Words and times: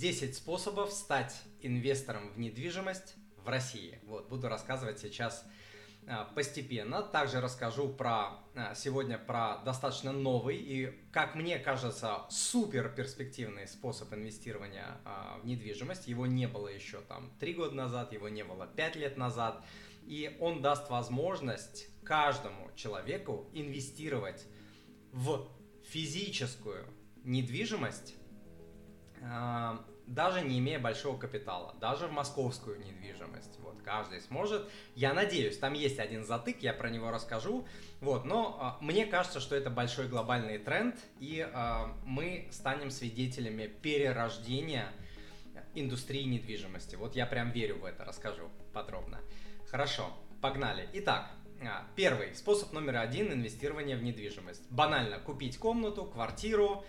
10 0.00 0.34
способов 0.34 0.92
стать 0.92 1.42
инвестором 1.60 2.32
в 2.32 2.38
недвижимость 2.38 3.16
в 3.36 3.46
России. 3.46 4.00
Вот, 4.04 4.30
буду 4.30 4.48
рассказывать 4.48 4.98
сейчас 4.98 5.44
а, 6.06 6.24
постепенно. 6.24 7.02
Также 7.02 7.42
расскажу 7.42 7.90
про 7.90 8.38
а, 8.54 8.74
сегодня 8.74 9.18
про 9.18 9.58
достаточно 9.58 10.10
новый 10.10 10.56
и, 10.56 10.98
как 11.12 11.34
мне 11.34 11.58
кажется, 11.58 12.22
супер 12.30 12.88
перспективный 12.88 13.68
способ 13.68 14.10
инвестирования 14.14 14.86
а, 15.04 15.38
в 15.42 15.44
недвижимость. 15.44 16.08
Его 16.08 16.24
не 16.24 16.48
было 16.48 16.68
еще 16.68 17.02
там 17.02 17.30
3 17.38 17.52
года 17.52 17.74
назад, 17.74 18.14
его 18.14 18.30
не 18.30 18.42
было 18.42 18.66
5 18.66 18.96
лет 18.96 19.18
назад. 19.18 19.62
И 20.06 20.34
он 20.40 20.62
даст 20.62 20.88
возможность 20.88 21.88
каждому 22.04 22.70
человеку 22.74 23.50
инвестировать 23.52 24.46
в 25.12 25.46
физическую 25.84 26.86
недвижимость 27.22 28.14
даже 30.10 30.42
не 30.42 30.58
имея 30.58 30.80
большого 30.80 31.16
капитала, 31.16 31.74
даже 31.80 32.08
в 32.08 32.12
московскую 32.12 32.78
недвижимость. 32.80 33.58
Вот, 33.60 33.80
каждый 33.82 34.20
сможет. 34.20 34.68
Я 34.96 35.14
надеюсь, 35.14 35.56
там 35.56 35.72
есть 35.74 36.00
один 36.00 36.24
затык, 36.24 36.58
я 36.60 36.74
про 36.74 36.90
него 36.90 37.10
расскажу. 37.10 37.66
Вот, 38.00 38.24
но 38.24 38.76
э, 38.80 38.84
мне 38.84 39.06
кажется, 39.06 39.38
что 39.38 39.54
это 39.54 39.70
большой 39.70 40.08
глобальный 40.08 40.58
тренд, 40.58 40.96
и 41.20 41.48
э, 41.48 41.86
мы 42.04 42.48
станем 42.50 42.90
свидетелями 42.90 43.66
перерождения 43.66 44.88
индустрии 45.74 46.24
недвижимости. 46.24 46.96
Вот 46.96 47.14
я 47.14 47.24
прям 47.26 47.52
верю 47.52 47.78
в 47.78 47.84
это, 47.84 48.04
расскажу 48.04 48.50
подробно. 48.72 49.20
Хорошо, 49.68 50.10
погнали. 50.40 50.88
Итак, 50.94 51.30
а, 51.62 51.86
Первый 51.94 52.34
способ 52.34 52.72
номер 52.72 52.96
один– 52.96 53.32
инвестирование 53.32 53.96
в 53.96 54.02
недвижимость. 54.02 54.68
Банально 54.70 55.18
купить 55.18 55.58
комнату, 55.58 56.04
квартиру, 56.04 56.84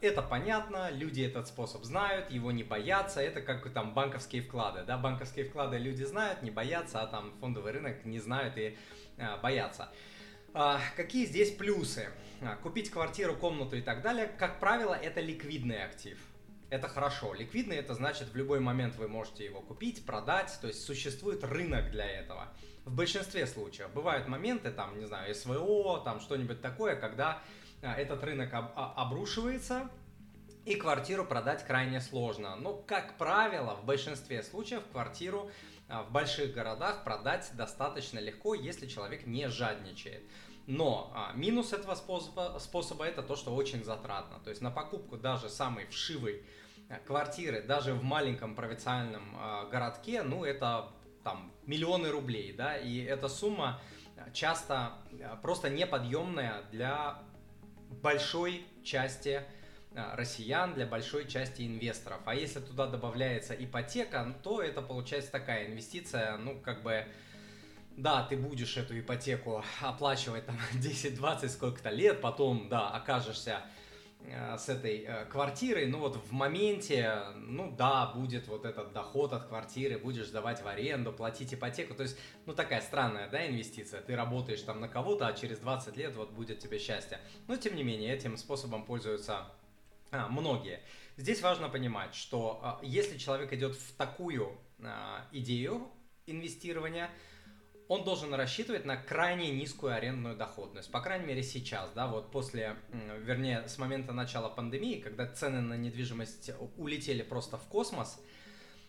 это 0.00 0.22
понятно, 0.22 0.90
люди 0.90 1.22
этот 1.22 1.48
способ 1.48 1.84
знают, 1.84 2.30
его 2.30 2.52
не 2.52 2.62
боятся, 2.62 3.20
это 3.20 3.40
как 3.40 3.68
там 3.72 3.94
банковские 3.94 4.42
вклады, 4.42 4.84
да, 4.84 4.96
банковские 4.96 5.44
вклады 5.44 5.78
люди 5.78 6.04
знают, 6.04 6.42
не 6.42 6.50
боятся, 6.50 7.02
а 7.02 7.06
там 7.06 7.32
фондовый 7.40 7.72
рынок 7.72 8.04
не 8.04 8.20
знают 8.20 8.56
и 8.56 8.76
а, 9.18 9.38
боятся. 9.38 9.88
А, 10.54 10.80
какие 10.96 11.26
здесь 11.26 11.50
плюсы? 11.50 12.08
А, 12.40 12.56
купить 12.56 12.90
квартиру, 12.90 13.34
комнату 13.34 13.76
и 13.76 13.82
так 13.82 14.02
далее, 14.02 14.26
как 14.38 14.60
правило, 14.60 14.94
это 14.94 15.20
ликвидный 15.20 15.82
актив. 15.84 16.18
Это 16.68 16.88
хорошо. 16.88 17.34
Ликвидный 17.34 17.76
это 17.76 17.94
значит 17.94 18.32
в 18.32 18.36
любой 18.36 18.60
момент 18.60 18.96
вы 18.96 19.08
можете 19.08 19.44
его 19.44 19.60
купить, 19.60 20.04
продать, 20.04 20.58
то 20.60 20.66
есть 20.66 20.84
существует 20.84 21.44
рынок 21.44 21.90
для 21.90 22.06
этого. 22.06 22.48
В 22.84 22.94
большинстве 22.94 23.46
случаев 23.46 23.92
бывают 23.92 24.28
моменты, 24.28 24.70
там, 24.70 24.98
не 24.98 25.06
знаю, 25.06 25.34
СВО, 25.34 26.02
там 26.04 26.20
что-нибудь 26.20 26.60
такое, 26.60 26.96
когда 26.96 27.30
а, 27.30 27.42
этот 27.82 28.22
рынок 28.24 28.52
об, 28.54 28.72
а, 28.74 28.94
обрушивается, 28.96 29.90
и 30.66 30.74
квартиру 30.74 31.24
продать 31.24 31.64
крайне 31.64 32.00
сложно. 32.00 32.56
Но, 32.56 32.74
как 32.74 33.16
правило, 33.16 33.76
в 33.76 33.84
большинстве 33.84 34.42
случаев 34.42 34.82
квартиру 34.90 35.48
а, 35.88 36.02
в 36.02 36.10
больших 36.10 36.52
городах 36.52 37.04
продать 37.04 37.48
достаточно 37.54 38.18
легко, 38.18 38.54
если 38.54 38.88
человек 38.88 39.26
не 39.26 39.48
жадничает. 39.48 40.24
Но 40.66 41.12
а, 41.14 41.32
минус 41.34 41.72
этого 41.72 41.94
способа, 41.94 42.58
способа 42.58 43.04
это 43.04 43.22
то, 43.22 43.36
что 43.36 43.54
очень 43.54 43.84
затратно. 43.84 44.40
То 44.40 44.50
есть 44.50 44.60
на 44.60 44.72
покупку 44.72 45.16
даже 45.16 45.48
самой 45.48 45.86
вшивой 45.86 46.44
квартиры, 47.06 47.62
даже 47.62 47.94
в 47.94 48.02
маленьком 48.02 48.56
провинциальном 48.56 49.36
а, 49.36 49.66
городке, 49.66 50.22
ну 50.22 50.44
это 50.44 50.90
там 51.22 51.52
миллионы 51.64 52.10
рублей, 52.10 52.52
да, 52.52 52.76
и 52.76 52.98
эта 52.98 53.28
сумма 53.28 53.80
часто 54.32 54.92
просто 55.42 55.68
неподъемная 55.68 56.62
для 56.70 57.22
большой 57.90 58.64
части 58.82 59.42
а, 59.94 60.14
россиян, 60.14 60.74
для 60.74 60.86
большой 60.86 61.26
части 61.26 61.62
инвесторов. 61.66 62.20
А 62.26 62.34
если 62.34 62.60
туда 62.60 62.86
добавляется 62.86 63.54
ипотека, 63.54 64.34
то 64.42 64.60
это 64.60 64.82
получается 64.82 65.32
такая 65.32 65.68
инвестиция, 65.68 66.36
ну, 66.36 66.60
как 66.60 66.82
бы, 66.82 67.06
да, 67.96 68.22
ты 68.24 68.36
будешь 68.36 68.76
эту 68.76 68.98
ипотеку 68.98 69.64
оплачивать 69.80 70.44
там 70.44 70.58
10-20 70.74 71.48
сколько-то 71.48 71.90
лет, 71.90 72.20
потом, 72.20 72.68
да, 72.68 72.90
окажешься 72.90 73.62
с 74.58 74.68
этой 74.68 75.04
э, 75.06 75.24
квартирой, 75.26 75.86
ну 75.86 75.98
вот 75.98 76.16
в 76.16 76.32
моменте, 76.32 77.20
ну 77.36 77.70
да, 77.76 78.06
будет 78.06 78.48
вот 78.48 78.64
этот 78.64 78.92
доход 78.92 79.32
от 79.32 79.46
квартиры, 79.46 79.98
будешь 79.98 80.26
сдавать 80.26 80.62
в 80.62 80.66
аренду, 80.66 81.12
платить 81.12 81.54
ипотеку, 81.54 81.94
то 81.94 82.02
есть, 82.02 82.18
ну 82.44 82.52
такая 82.52 82.80
странная, 82.80 83.28
да, 83.28 83.46
инвестиция, 83.46 84.00
ты 84.00 84.16
работаешь 84.16 84.62
там 84.62 84.80
на 84.80 84.88
кого-то, 84.88 85.26
а 85.26 85.32
через 85.32 85.58
20 85.58 85.96
лет 85.96 86.16
вот 86.16 86.30
будет 86.30 86.58
тебе 86.58 86.78
счастье. 86.78 87.20
Но 87.46 87.56
тем 87.56 87.76
не 87.76 87.84
менее, 87.84 88.14
этим 88.14 88.36
способом 88.36 88.84
пользуются 88.84 89.46
а, 90.10 90.28
многие. 90.28 90.80
Здесь 91.16 91.40
важно 91.42 91.68
понимать, 91.68 92.14
что 92.14 92.60
а, 92.62 92.80
если 92.82 93.18
человек 93.18 93.52
идет 93.52 93.74
в 93.74 93.92
такую 93.96 94.52
а, 94.82 95.26
идею 95.32 95.88
инвестирования, 96.26 97.10
он 97.88 98.04
должен 98.04 98.34
рассчитывать 98.34 98.84
на 98.84 98.96
крайне 98.96 99.50
низкую 99.52 99.94
арендную 99.94 100.36
доходность. 100.36 100.90
По 100.90 101.00
крайней 101.00 101.26
мере 101.26 101.42
сейчас, 101.42 101.90
да, 101.94 102.06
вот 102.06 102.30
после, 102.30 102.76
вернее, 103.20 103.68
с 103.68 103.78
момента 103.78 104.12
начала 104.12 104.48
пандемии, 104.48 105.00
когда 105.00 105.26
цены 105.26 105.60
на 105.60 105.74
недвижимость 105.74 106.50
улетели 106.76 107.22
просто 107.22 107.58
в 107.58 107.64
космос, 107.66 108.20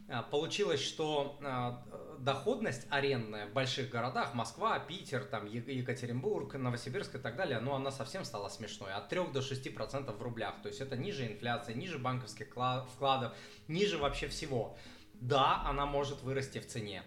а, 0.10 0.24
получилось, 0.24 0.82
что 0.82 1.38
а, 1.42 1.84
доходность 2.20 2.88
арендная 2.90 3.48
в 3.48 3.54
больших 3.54 3.90
городах, 3.90 4.34
Москва, 4.34 4.80
Питер, 4.80 5.26
там, 5.26 5.46
Екатеринбург, 5.46 6.56
Новосибирск 6.56 7.16
и 7.16 7.18
так 7.20 7.36
далее, 7.36 7.60
ну, 7.60 7.74
она 7.74 7.92
совсем 7.92 8.24
стала 8.24 8.48
смешной, 8.48 8.94
от 8.94 9.10
3 9.10 9.28
до 9.34 9.42
6% 9.42 10.12
в 10.12 10.22
рублях, 10.22 10.62
то 10.64 10.70
есть 10.70 10.80
это 10.80 10.96
ниже 10.96 11.28
инфляции, 11.28 11.74
ниже 11.74 12.00
банковских 12.00 12.48
вкладов, 12.48 13.34
ниже 13.68 13.98
вообще 13.98 14.28
всего. 14.28 14.78
Да, 15.14 15.64
она 15.66 15.86
может 15.86 16.22
вырасти 16.22 16.60
в 16.60 16.68
цене, 16.68 17.04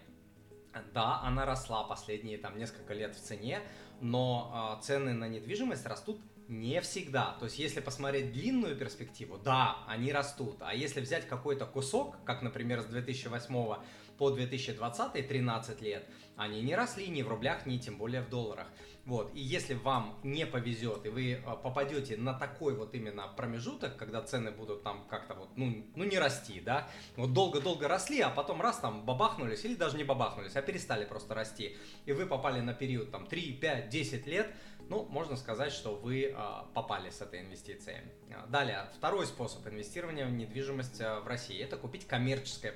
да, 0.93 1.19
она 1.21 1.45
росла 1.45 1.83
последние 1.83 2.37
там 2.37 2.57
несколько 2.57 2.93
лет 2.93 3.15
в 3.15 3.19
цене, 3.19 3.61
но 3.99 4.77
э, 4.79 4.83
цены 4.83 5.13
на 5.13 5.27
недвижимость 5.27 5.85
растут 5.85 6.19
не 6.47 6.81
всегда. 6.81 7.35
То 7.39 7.45
есть, 7.45 7.59
если 7.59 7.79
посмотреть 7.79 8.33
длинную 8.33 8.75
перспективу, 8.75 9.37
да, 9.37 9.77
они 9.87 10.11
растут. 10.11 10.57
А 10.59 10.75
если 10.75 10.99
взять 10.99 11.27
какой-то 11.27 11.65
кусок, 11.65 12.17
как, 12.25 12.41
например, 12.41 12.81
с 12.81 12.85
2008 12.85 13.75
по 14.17 14.31
2020, 14.31 15.27
13 15.27 15.81
лет, 15.81 16.05
они 16.35 16.61
не 16.61 16.75
росли 16.75 17.07
ни 17.07 17.21
в 17.21 17.29
рублях, 17.29 17.65
ни 17.65 17.77
тем 17.77 17.97
более 17.97 18.21
в 18.21 18.29
долларах. 18.29 18.67
Вот. 19.05 19.31
И 19.33 19.39
если 19.39 19.73
вам 19.73 20.19
не 20.23 20.45
повезет, 20.45 21.05
и 21.05 21.09
вы 21.09 21.31
э, 21.33 21.41
попадете 21.63 22.17
на 22.17 22.33
такой 22.33 22.75
вот 22.75 22.93
именно 22.93 23.27
промежуток, 23.27 23.97
когда 23.97 24.21
цены 24.21 24.51
будут 24.51 24.83
там 24.83 25.05
как-то 25.09 25.33
вот, 25.33 25.49
ну, 25.55 25.85
ну 25.95 26.03
не 26.03 26.19
расти, 26.19 26.61
да, 26.61 26.87
вот 27.15 27.33
долго-долго 27.33 27.87
росли, 27.87 28.21
а 28.21 28.29
потом 28.29 28.61
раз 28.61 28.77
там 28.77 29.03
бабахнулись, 29.03 29.65
или 29.65 29.75
даже 29.75 29.97
не 29.97 30.03
бабахнулись, 30.03 30.55
а 30.55 30.61
перестали 30.61 31.05
просто 31.05 31.33
расти, 31.33 31.77
и 32.05 32.13
вы 32.13 32.27
попали 32.27 32.61
на 32.61 32.73
период 32.73 33.11
там 33.11 33.25
3, 33.25 33.53
5, 33.53 33.89
10 33.89 34.27
лет, 34.27 34.53
ну, 34.87 35.05
можно 35.05 35.35
сказать, 35.35 35.71
что 35.71 35.95
вы 35.95 36.33
а, 36.35 36.69
попали 36.73 37.09
с 37.09 37.21
этой 37.21 37.41
инвестицией. 37.41 38.01
Далее, 38.49 38.89
второй 38.97 39.25
способ 39.25 39.65
инвестирования 39.67 40.25
в 40.25 40.31
недвижимость 40.31 40.99
в 40.99 41.23
России– 41.25 41.57
это 41.61 41.77
купить 41.77 42.05
коммерческое 42.05 42.73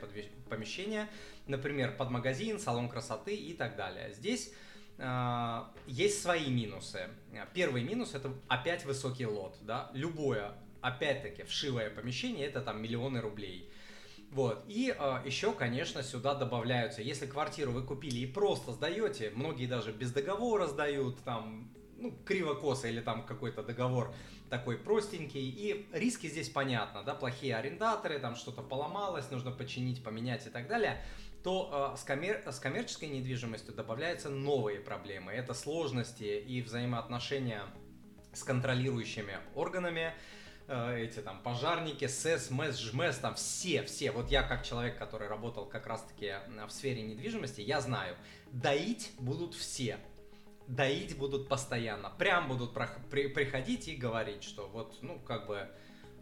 помещение, 0.49 1.07
например, 1.47 1.95
под 1.97 2.11
магазин, 2.11 2.57
салон 2.57 2.89
красоты 2.89 3.35
и 3.35 3.53
так 3.53 3.75
далее. 3.75 4.13
Здесь 4.13 4.53
есть 5.87 6.21
свои 6.21 6.49
минусы. 6.49 7.09
Первый 7.53 7.83
минус 7.83 8.13
это 8.13 8.33
опять 8.47 8.85
высокий 8.85 9.25
лот, 9.25 9.57
да, 9.61 9.91
любое, 9.93 10.53
опять-таки, 10.81 11.43
вшивое 11.43 11.89
помещение 11.89 12.47
это 12.47 12.61
там 12.61 12.81
миллионы 12.81 13.19
рублей. 13.19 13.69
Вот. 14.31 14.63
И 14.67 14.93
э, 14.97 15.21
еще, 15.25 15.53
конечно, 15.53 16.03
сюда 16.03 16.35
добавляются, 16.35 17.01
если 17.01 17.25
квартиру 17.25 17.71
вы 17.71 17.83
купили 17.83 18.19
и 18.19 18.25
просто 18.25 18.73
сдаете, 18.73 19.31
многие 19.33 19.65
даже 19.65 19.91
без 19.91 20.11
договора 20.11 20.67
сдают, 20.67 21.23
там, 21.23 21.71
ну, 21.97 22.11
криво-косо 22.25 22.87
или 22.87 23.01
там 23.01 23.25
какой-то 23.25 23.63
договор 23.63 24.13
такой 24.49 24.77
простенький. 24.77 25.49
И 25.49 25.87
риски 25.93 26.27
здесь 26.27 26.49
понятно, 26.49 27.03
да, 27.03 27.13
плохие 27.13 27.55
арендаторы, 27.55 28.19
там 28.19 28.35
что-то 28.35 28.61
поломалось, 28.61 29.31
нужно 29.31 29.51
починить, 29.51 30.03
поменять 30.03 30.45
и 30.47 30.49
так 30.49 30.67
далее 30.67 31.01
то 31.45 31.93
э, 31.93 31.97
с, 31.97 32.03
коммер... 32.03 32.41
с 32.51 32.59
коммерческой 32.59 33.07
недвижимостью 33.09 33.75
добавляются 33.75 34.29
новые 34.29 34.79
проблемы. 34.79 35.31
Это 35.31 35.53
сложности 35.53 36.23
и 36.23 36.59
взаимоотношения 36.63 37.61
с 38.33 38.43
контролирующими 38.43 39.37
органами, 39.53 40.15
э, 40.67 41.03
эти 41.03 41.19
там 41.19 41.43
пожарники, 41.43 42.07
СЭС, 42.07 42.49
МЭС, 42.49 42.79
ЖМЭС, 42.79 43.19
там 43.19 43.35
все, 43.35 43.83
все. 43.83 44.09
Вот 44.09 44.31
я 44.31 44.41
как 44.41 44.65
человек, 44.65 44.97
который 44.97 45.27
работал 45.27 45.67
как 45.67 45.85
раз-таки 45.85 46.33
в 46.67 46.71
сфере 46.71 47.03
недвижимости, 47.03 47.61
я 47.61 47.79
знаю, 47.79 48.15
доить 48.51 49.11
будут 49.19 49.53
все. 49.53 49.99
Доить 50.65 51.15
будут 51.15 51.47
постоянно. 51.47 52.09
Прям 52.09 52.47
будут 52.47 52.73
при 53.11 53.27
приходить 53.27 53.87
и 53.87 53.95
говорить, 53.95 54.43
что 54.43 54.67
вот, 54.67 54.97
ну, 55.03 55.19
как 55.19 55.45
бы, 55.45 55.69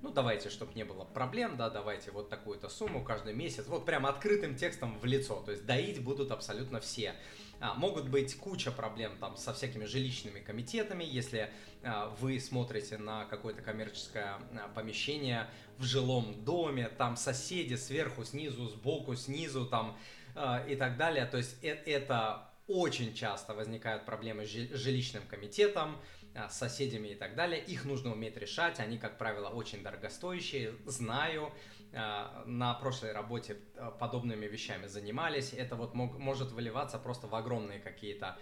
ну 0.04 0.12
давайте, 0.12 0.50
чтобы 0.50 0.74
не 0.74 0.84
было 0.84 1.06
проблем, 1.06 1.56
да, 1.58 1.70
давайте 1.70 2.12
вот 2.12 2.30
такую-то 2.30 2.68
сумму 2.68 3.04
каждый 3.04 3.34
месяц, 3.34 3.66
вот 3.68 3.86
прям 3.86 4.06
открытым 4.06 4.56
текстом 4.56 5.00
в 5.00 5.06
лицо, 5.06 5.42
то 5.42 5.52
есть 5.52 5.66
доить 5.66 6.04
будут 6.04 6.32
абсолютно 6.32 6.82
все. 6.82 7.16
А, 7.62 7.74
могут 7.76 8.10
быть 8.10 8.36
куча 8.36 8.72
проблем 8.72 9.18
там 9.20 9.38
со 9.38 9.54
всякими 9.54 9.86
жилищными 9.86 10.42
комитетами, 10.42 11.06
если 11.06 11.50
а, 11.84 12.14
вы 12.20 12.38
смотрите 12.42 12.98
на 12.98 13.24
какое-то 13.26 13.62
коммерческое 13.62 14.36
а, 14.36 14.70
помещение 14.76 15.48
в 15.78 15.86
жилом 15.86 16.44
доме, 16.44 16.90
там 16.90 17.16
соседи 17.16 17.76
сверху, 17.76 18.26
снизу, 18.26 18.68
сбоку, 18.68 19.16
снизу, 19.16 19.66
там 19.66 19.98
а, 20.36 20.66
и 20.68 20.76
так 20.76 20.98
далее. 20.98 21.26
То 21.26 21.38
есть 21.38 21.56
э 21.64 21.70
это 21.86 22.50
очень 22.68 23.14
часто 23.14 23.54
возникают 23.54 24.06
проблемы 24.06 24.46
с 24.46 24.50
жилищным 24.50 25.24
комитетом, 25.28 25.98
с 26.35 26.57
соседями 26.57 27.09
и 27.09 27.15
так 27.15 27.35
далее. 27.35 27.63
Их 27.63 27.85
нужно 27.85 28.12
уметь 28.12 28.38
решать, 28.38 28.80
они, 28.80 28.97
как 28.97 29.18
правило, 29.18 29.50
очень 29.50 29.83
дорогостоящие, 29.83 30.74
знаю, 30.85 31.51
а, 31.94 32.44
на 32.45 32.74
прошлой 32.74 33.12
работе 33.12 33.57
а, 33.77 33.91
подобными 33.91 34.45
вещами 34.47 34.88
занимались. 34.88 35.53
Это 35.53 35.75
вот 35.75 35.94
мог, 35.94 36.18
может 36.18 36.51
выливаться 36.51 36.97
просто 36.97 37.27
в 37.27 37.35
огромные 37.35 37.80
какие-то 37.80 38.38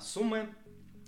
суммы. 0.00 0.54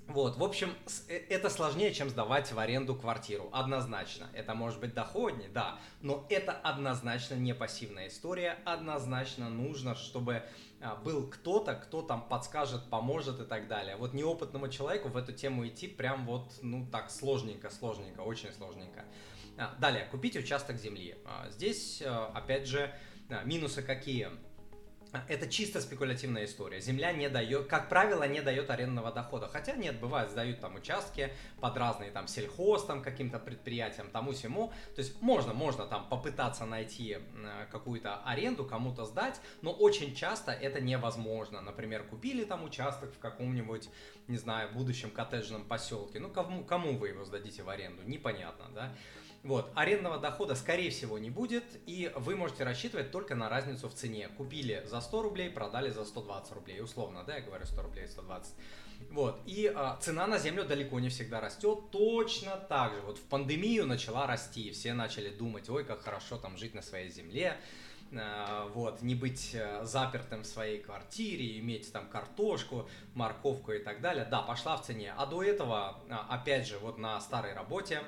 Вот, 0.09 0.37
в 0.37 0.45
общем, 0.45 0.73
э, 1.09 1.17
это 1.29 1.51
сложнее, 1.51 1.93
чем 1.93 2.09
сдавать 2.11 2.53
в 2.53 2.59
аренду 2.59 2.95
квартиру, 2.95 3.49
однозначно. 3.53 4.29
Это 4.35 4.55
может 4.55 4.79
быть 4.79 4.95
доходнее, 4.95 5.49
да, 5.49 5.81
но 6.01 6.27
это 6.31 6.53
однозначно 6.53 7.35
не 7.35 7.55
пассивная 7.55 8.07
история, 8.07 8.57
однозначно 8.65 9.49
нужно, 9.49 9.97
чтобы 9.97 10.45
а, 10.81 10.95
был 10.95 11.29
кто-то, 11.29 11.75
кто 11.75 12.03
там 12.03 12.29
подскажет, 12.29 12.89
поможет 12.89 13.41
и 13.41 13.45
так 13.45 13.67
далее. 13.67 13.97
Вот 13.97 14.15
неопытному 14.15 14.69
человеку 14.69 15.09
в 15.09 15.17
эту 15.17 15.33
тему 15.33 15.67
идти 15.67 15.89
прям 15.89 16.25
вот, 16.25 16.53
ну 16.63 16.87
так, 16.87 17.11
сложненько, 17.11 17.69
сложненько, 17.69 18.21
очень 18.21 18.53
сложненько. 18.53 19.05
А, 19.59 19.75
далее, 19.81 20.07
купить 20.07 20.37
участок 20.37 20.77
земли. 20.77 21.17
А, 21.25 21.51
здесь, 21.51 22.01
опять 22.03 22.69
же, 22.69 22.95
минусы 23.45 23.83
какие? 23.83 24.29
Это 25.29 25.49
чисто 25.49 25.81
спекулятивная 25.81 26.45
история. 26.45 26.81
Земля 26.81 27.13
не 27.13 27.29
дает, 27.29 27.67
как 27.67 27.89
правило, 27.89 28.25
не 28.29 28.41
дает 28.41 28.71
арендного 28.71 29.13
дохода. 29.13 29.49
Хотя 29.49 29.75
нет, 29.75 29.99
бывает, 29.99 30.31
сдают 30.31 30.61
там 30.61 30.75
участки 30.75 31.33
под 31.61 31.77
разные 31.77 32.11
там 32.11 32.29
сельхоз, 32.29 32.85
там 32.85 33.03
каким-то 33.03 33.39
предприятиям, 33.39 34.11
тому 34.11 34.33
всему. 34.33 34.73
То 34.95 35.01
есть 35.01 35.21
можно, 35.23 35.55
можно 35.55 35.87
там 35.87 36.09
попытаться 36.09 36.67
найти 36.67 37.19
какую-то 37.71 38.23
аренду, 38.25 38.65
кому-то 38.65 39.05
сдать, 39.05 39.41
но 39.63 39.73
очень 39.73 40.15
часто 40.15 40.53
это 40.53 40.81
невозможно. 40.81 41.61
Например, 41.61 42.03
купили 42.05 42.45
там 42.45 42.65
участок 42.65 43.15
в 43.15 43.19
каком-нибудь, 43.19 43.89
не 44.29 44.37
знаю, 44.37 44.71
будущем 44.73 45.11
коттеджном 45.11 45.65
поселке. 45.65 46.19
Ну, 46.19 46.31
кому, 46.31 46.65
кому 46.65 46.97
вы 46.97 47.09
его 47.09 47.25
сдадите 47.25 47.63
в 47.63 47.69
аренду? 47.69 48.03
Непонятно, 48.05 48.67
да? 48.75 48.93
Вот, 49.43 49.71
арендного 49.77 50.19
дохода, 50.19 50.57
скорее 50.57 50.91
всего, 50.91 51.19
не 51.19 51.31
будет, 51.31 51.63
и 51.87 52.11
вы 52.17 52.35
можете 52.35 52.65
рассчитывать 52.65 53.13
только 53.13 53.37
на 53.37 53.49
разницу 53.49 53.89
в 53.89 53.95
цене. 53.95 54.29
Купили 54.37 54.83
за 54.87 55.01
100 55.01 55.23
рублей, 55.23 55.51
продали 55.51 55.91
за 55.91 56.05
120 56.05 56.53
рублей, 56.53 56.81
условно, 56.81 57.23
да, 57.25 57.37
я 57.37 57.43
говорю 57.43 57.65
100 57.65 57.83
рублей, 57.83 58.09
120. 58.09 58.55
Вот, 59.11 59.39
и 59.47 59.73
а, 59.73 59.99
цена 60.01 60.27
на 60.27 60.39
землю 60.39 60.65
далеко 60.65 60.99
не 60.99 61.11
всегда 61.11 61.41
растет, 61.41 61.91
точно 61.93 62.57
так 62.57 62.95
же. 62.95 63.01
Вот 63.03 63.19
в 63.19 63.23
пандемию 63.23 63.87
начала 63.87 64.27
расти, 64.27 64.73
все 64.73 64.95
начали 64.95 65.29
думать, 65.31 65.71
ой, 65.71 65.85
как 65.85 66.03
хорошо 66.03 66.39
там 66.39 66.57
жить 66.57 66.75
на 66.75 66.83
своей 66.83 67.09
земле, 67.09 67.57
вот, 68.73 69.03
не 69.03 69.15
быть 69.15 69.51
э, 69.55 69.85
запертым 69.85 70.43
в 70.43 70.47
своей 70.47 70.81
квартире, 70.81 71.59
иметь 71.59 71.93
там 71.93 72.09
картошку, 72.09 72.89
морковку 73.15 73.73
и 73.73 73.79
так 73.79 74.01
далее. 74.01 74.27
Да, 74.31 74.43
пошла 74.43 74.77
в 74.77 74.87
цене. 74.87 75.13
А 75.17 75.27
до 75.27 75.43
этого, 75.43 76.03
а, 76.09 76.27
опять 76.31 76.67
же, 76.67 76.79
вот 76.79 76.99
на 76.99 77.21
старой 77.21 77.53
работе, 77.53 78.03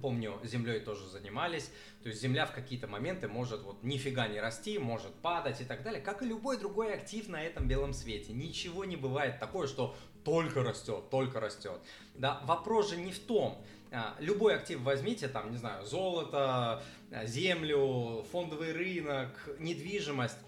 Помню, 0.00 0.38
землей 0.44 0.80
тоже 0.80 1.08
занимались. 1.08 1.70
То 2.02 2.08
есть 2.08 2.22
земля 2.22 2.46
в 2.46 2.52
какие-то 2.52 2.86
моменты 2.86 3.26
может 3.26 3.62
вот 3.62 3.82
нифига 3.82 4.28
не 4.28 4.40
расти, 4.40 4.78
может 4.78 5.12
падать 5.16 5.60
и 5.60 5.64
так 5.64 5.82
далее. 5.82 6.00
Как 6.00 6.22
и 6.22 6.26
любой 6.26 6.58
другой 6.58 6.94
актив 6.94 7.28
на 7.28 7.42
этом 7.42 7.66
белом 7.66 7.92
свете. 7.92 8.32
Ничего 8.32 8.84
не 8.84 8.96
бывает 8.96 9.40
такое, 9.40 9.66
что 9.66 9.96
только 10.24 10.62
растет, 10.62 11.10
только 11.10 11.40
растет. 11.40 11.80
Да, 12.14 12.40
вопрос 12.44 12.90
же 12.90 12.96
не 12.96 13.12
в 13.12 13.18
том. 13.18 13.58
А, 13.92 14.14
любой 14.20 14.54
актив 14.54 14.80
возьмите, 14.82 15.28
там, 15.28 15.50
не 15.50 15.56
знаю, 15.56 15.84
золото, 15.84 16.82
а, 17.10 17.26
землю, 17.26 18.24
фондовый 18.30 18.72
рынок, 18.72 19.30
недвижимость. 19.58 20.38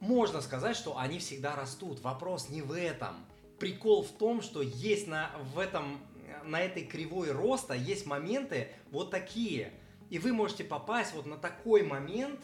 Можно 0.00 0.40
сказать, 0.42 0.76
что 0.76 0.98
они 0.98 1.18
всегда 1.18 1.56
растут. 1.56 2.00
Вопрос 2.00 2.50
не 2.50 2.62
в 2.62 2.72
этом. 2.72 3.16
Прикол 3.58 4.02
в 4.02 4.10
том, 4.10 4.42
что 4.42 4.60
есть 4.60 5.06
на, 5.06 5.30
в 5.54 5.58
этом 5.58 5.98
на 6.44 6.60
этой 6.60 6.84
кривой 6.84 7.32
роста 7.32 7.74
есть 7.74 8.06
моменты 8.06 8.68
вот 8.90 9.10
такие. 9.10 9.72
И 10.10 10.18
вы 10.18 10.32
можете 10.32 10.64
попасть 10.64 11.14
вот 11.14 11.26
на 11.26 11.36
такой 11.36 11.82
момент, 11.82 12.40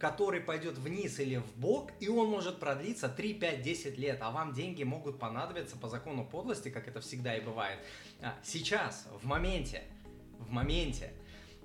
который 0.00 0.40
пойдет 0.40 0.78
вниз 0.78 1.20
или 1.20 1.36
в 1.36 1.56
бок, 1.56 1.92
и 2.00 2.08
он 2.08 2.28
может 2.28 2.58
продлиться 2.58 3.08
3, 3.08 3.34
5, 3.34 3.62
10 3.62 3.98
лет, 3.98 4.18
а 4.22 4.30
вам 4.30 4.54
деньги 4.54 4.82
могут 4.82 5.18
понадобиться 5.18 5.76
по 5.76 5.88
закону 5.88 6.24
подлости, 6.24 6.70
как 6.70 6.88
это 6.88 7.02
всегда 7.02 7.36
и 7.36 7.40
бывает. 7.40 7.78
А, 8.22 8.34
сейчас, 8.42 9.06
в 9.20 9.26
моменте, 9.26 9.82
в 10.38 10.50
моменте. 10.50 11.12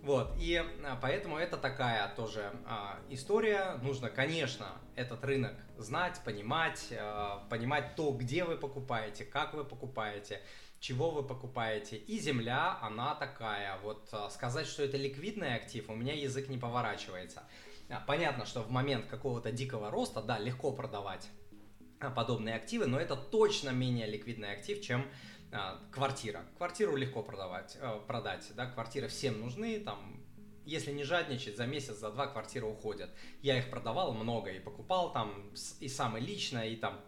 Вот, 0.01 0.35
и 0.37 0.57
а, 0.57 0.99
поэтому 1.01 1.37
это 1.37 1.55
такая 1.55 2.13
тоже 2.13 2.51
а, 2.65 2.99
история. 3.09 3.79
Нужно, 3.81 4.09
конечно, 4.09 4.67
этот 4.95 5.23
рынок 5.23 5.55
знать, 5.77 6.19
понимать, 6.25 6.89
а, 6.91 7.47
понимать 7.49 7.95
то, 7.95 8.11
где 8.11 8.43
вы 8.43 8.57
покупаете, 8.57 9.23
как 9.23 9.53
вы 9.53 9.63
покупаете, 9.63 10.41
чего 10.81 11.09
вы 11.09 11.23
покупаете. 11.23 11.95
И 11.95 12.19
земля, 12.19 12.77
она 12.81 13.15
такая. 13.15 13.77
Вот 13.81 14.09
а, 14.11 14.29
сказать, 14.29 14.67
что 14.67 14.83
это 14.83 14.97
ликвидный 14.97 15.55
актив, 15.55 15.89
у 15.89 15.95
меня 15.95 16.13
язык 16.13 16.49
не 16.49 16.57
поворачивается. 16.57 17.43
А, 17.89 18.03
понятно, 18.05 18.45
что 18.45 18.61
в 18.61 18.71
момент 18.71 19.05
какого-то 19.05 19.51
дикого 19.51 19.91
роста, 19.91 20.21
да, 20.21 20.39
легко 20.39 20.71
продавать 20.71 21.29
а, 21.99 22.09
подобные 22.09 22.55
активы, 22.55 22.87
но 22.87 22.99
это 22.99 23.15
точно 23.15 23.69
менее 23.69 24.07
ликвидный 24.07 24.51
актив, 24.51 24.81
чем 24.81 25.05
квартира. 25.91 26.43
Квартиру 26.57 26.97
легко 26.97 27.23
продавать, 27.23 27.77
продать, 28.07 28.51
да, 28.55 28.65
квартиры 28.65 29.07
всем 29.07 29.39
нужны, 29.39 29.79
там, 29.79 30.21
если 30.65 30.91
не 30.91 31.03
жадничать, 31.03 31.55
за 31.55 31.65
месяц, 31.65 31.97
за 31.97 32.11
два 32.11 32.27
квартиры 32.27 32.65
уходят. 32.65 33.09
Я 33.41 33.57
их 33.57 33.69
продавал 33.69 34.13
много 34.13 34.51
и 34.51 34.59
покупал 34.59 35.13
там, 35.13 35.51
и 35.79 35.87
сам 35.87 36.17
и 36.17 36.19
лично, 36.19 36.67
и 36.67 36.75
там, 36.75 36.99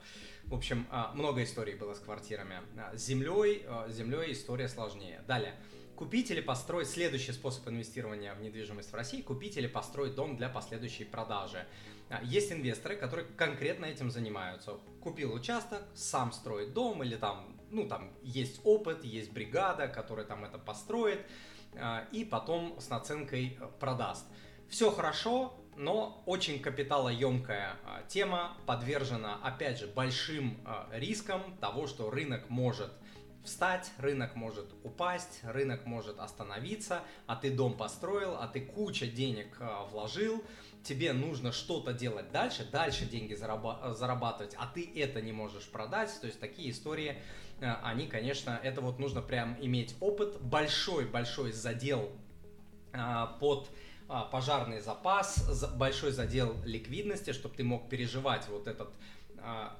в 0.45 0.53
общем, 0.53 0.87
а, 0.91 1.11
много 1.13 1.43
историй 1.43 1.75
было 1.75 1.93
с 1.93 1.99
квартирами. 1.99 2.61
А, 2.77 2.95
с 2.95 3.05
землей, 3.05 3.65
а, 3.67 3.89
с 3.89 3.95
землей 3.95 4.31
история 4.31 4.69
сложнее. 4.69 5.21
Далее. 5.27 5.55
Купить 5.97 6.29
или 6.29 6.41
построить 6.41 6.87
следующий 6.87 7.31
способ 7.31 7.67
инвестирования 7.67 8.35
в 8.35 8.41
недвижимость 8.41 8.91
в 8.91 8.93
России, 8.93 9.23
купить 9.23 9.57
или 9.57 9.65
построить 9.65 10.13
дом 10.13 10.37
для 10.37 10.47
последующей 10.47 11.05
продажи. 11.05 11.65
Есть 12.21 12.51
инвесторы, 12.51 12.95
которые 12.95 13.27
конкретно 13.35 13.85
этим 13.85 14.11
занимаются. 14.11 14.77
Купил 15.01 15.33
участок, 15.33 15.81
сам 15.95 16.33
строит 16.33 16.73
дом 16.73 17.03
или 17.03 17.15
там, 17.15 17.59
ну 17.71 17.87
там 17.87 18.11
есть 18.21 18.61
опыт, 18.63 19.03
есть 19.03 19.31
бригада, 19.31 19.87
которая 19.87 20.23
там 20.27 20.45
это 20.45 20.59
построит 20.59 21.25
и 22.11 22.27
потом 22.29 22.79
с 22.79 22.89
наценкой 22.89 23.57
продаст. 23.79 24.27
Все 24.69 24.91
хорошо, 24.91 25.55
но 25.77 26.21
очень 26.27 26.59
капиталоемкая 26.59 27.75
а, 27.85 28.03
тема, 28.07 28.57
подвержена, 28.65 29.39
опять 29.43 29.79
же, 29.79 29.87
большим 29.87 30.57
а, 30.65 30.89
рискам 30.91 31.57
того, 31.57 31.87
что 31.87 32.09
рынок 32.09 32.49
может 32.49 32.91
встать, 33.47 33.91
рынок 33.97 34.35
может 34.35 34.65
упасть, 34.83 35.39
рынок 35.43 35.85
может 35.85 36.19
остановиться, 36.19 37.01
а 37.25 37.35
ты 37.35 37.49
дом 37.49 37.75
построил, 37.75 38.35
а 38.35 38.47
ты 38.47 38.61
куча 38.61 39.07
денег 39.07 39.57
а, 39.59 39.85
вложил, 39.85 40.43
тебе 40.83 41.13
нужно 41.13 41.51
что-то 41.51 41.93
делать 41.93 42.31
дальше, 42.31 42.67
дальше 42.71 43.05
деньги 43.05 43.33
зарабатывать, 43.33 44.53
а 44.57 44.67
ты 44.67 44.89
это 44.95 45.21
не 45.21 45.31
можешь 45.31 45.67
продать, 45.67 46.15
то 46.21 46.27
есть 46.27 46.39
такие 46.39 46.71
истории, 46.71 47.17
они, 47.59 48.07
конечно, 48.07 48.59
это 48.63 48.81
вот 48.81 48.99
нужно 48.99 49.21
прям 49.21 49.57
иметь 49.59 49.95
опыт, 49.99 50.39
большой-большой 50.41 51.51
задел 51.51 52.11
под 53.39 53.69
а, 54.09 54.23
пожарный 54.23 54.79
запас, 54.79 55.65
большой 55.75 56.11
задел 56.11 56.55
ликвидности, 56.63 57.33
чтобы 57.33 57.55
ты 57.55 57.63
мог 57.65 57.89
переживать 57.89 58.47
вот 58.47 58.67
этот 58.67 58.87
а, 58.89 59.16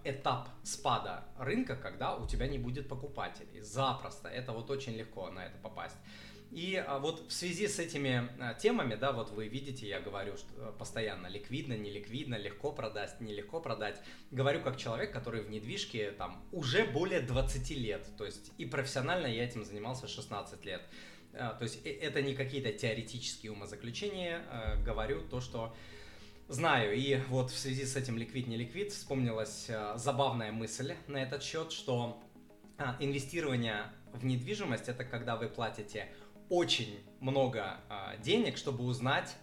этап 0.03 0.49
спада 0.63 1.25
рынка, 1.37 1.75
когда 1.75 2.15
у 2.15 2.27
тебя 2.27 2.47
не 2.47 2.57
будет 2.57 2.87
покупателей. 2.87 3.61
Запросто. 3.61 4.27
Это 4.27 4.51
вот 4.51 4.69
очень 4.69 4.93
легко 4.93 5.29
на 5.29 5.45
это 5.45 5.57
попасть. 5.57 5.97
И 6.51 6.75
а, 6.75 6.99
вот 6.99 7.27
в 7.27 7.31
связи 7.31 7.67
с 7.67 7.77
этими 7.77 8.29
темами, 8.59 8.95
да, 8.95 9.11
вот 9.11 9.31
вы 9.31 9.47
видите, 9.47 9.87
я 9.87 9.99
говорю 9.99 10.37
что 10.37 10.71
постоянно 10.79 11.27
ликвидно, 11.27 11.73
неликвидно, 11.73 12.35
легко 12.35 12.71
продать, 12.71 13.19
нелегко 13.19 13.59
продать. 13.59 14.01
Говорю 14.31 14.61
как 14.61 14.77
человек, 14.77 15.11
который 15.11 15.41
в 15.41 15.49
недвижке 15.49 16.11
там 16.11 16.41
уже 16.51 16.85
более 16.85 17.19
20 17.19 17.69
лет. 17.71 18.07
То 18.17 18.25
есть 18.25 18.51
и 18.57 18.65
профессионально 18.65 19.27
я 19.27 19.43
этим 19.43 19.65
занимался 19.65 20.07
16 20.07 20.63
лет. 20.65 20.81
А, 21.33 21.53
то 21.53 21.63
есть 21.63 21.85
э, 21.85 21.89
это 21.89 22.21
не 22.21 22.33
какие-то 22.33 22.71
теоретические 22.71 23.51
умозаключения, 23.51 24.41
а, 24.49 24.75
говорю 24.77 25.21
то, 25.27 25.41
что 25.41 25.75
знаю. 26.47 26.95
И 26.95 27.19
вот 27.29 27.51
в 27.51 27.57
связи 27.57 27.85
с 27.85 27.95
этим 27.95 28.17
ликвид 28.17 28.47
не 28.47 28.57
ликвид 28.57 28.91
вспомнилась 28.91 29.67
а, 29.69 29.97
забавная 29.97 30.51
мысль 30.51 30.95
на 31.07 31.17
этот 31.17 31.43
счет, 31.43 31.71
что 31.71 32.21
инвестирование 32.99 33.85
в 34.13 34.23
недвижимость 34.25 34.87
это 34.87 35.03
когда 35.03 35.35
вы 35.35 35.47
платите 35.47 36.07
очень 36.49 36.99
много 37.19 37.77
э, 37.89 38.21
денег, 38.21 38.57
чтобы 38.57 38.83
узнать, 38.83 39.35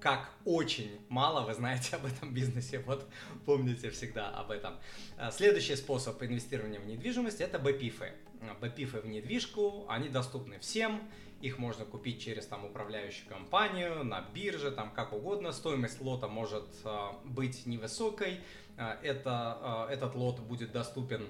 как 0.00 0.30
очень 0.44 1.00
мало 1.08 1.46
вы 1.46 1.54
знаете 1.54 1.96
об 1.96 2.06
этом 2.06 2.34
бизнесе. 2.34 2.80
Вот 2.80 3.08
помните 3.46 3.90
всегда 3.90 4.30
об 4.30 4.50
этом. 4.50 4.74
А, 5.16 5.30
следующий 5.30 5.76
способ 5.76 6.20
инвестирования 6.22 6.80
в 6.80 6.86
недвижимость 6.86 7.40
это 7.40 7.58
БПИФы. 7.58 8.12
БПИФы 8.60 9.00
в 9.00 9.06
недвижку, 9.06 9.86
они 9.88 10.08
доступны 10.08 10.58
всем. 10.58 11.08
Их 11.42 11.58
можно 11.58 11.84
купить 11.84 12.22
через 12.22 12.46
там 12.46 12.64
управляющую 12.64 13.28
компанию, 13.28 14.04
на 14.04 14.20
бирже, 14.20 14.70
там 14.70 14.92
как 14.92 15.12
угодно. 15.12 15.52
Стоимость 15.52 16.00
лота 16.00 16.28
может 16.28 16.68
э, 16.84 17.08
быть 17.24 17.66
невысокой. 17.66 18.40
Э, 18.78 18.92
это, 19.02 19.88
э, 19.90 19.92
этот 19.92 20.14
лот 20.14 20.38
будет 20.38 20.70
доступен 20.72 21.28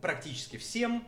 практически 0.00 0.56
всем. 0.56 1.04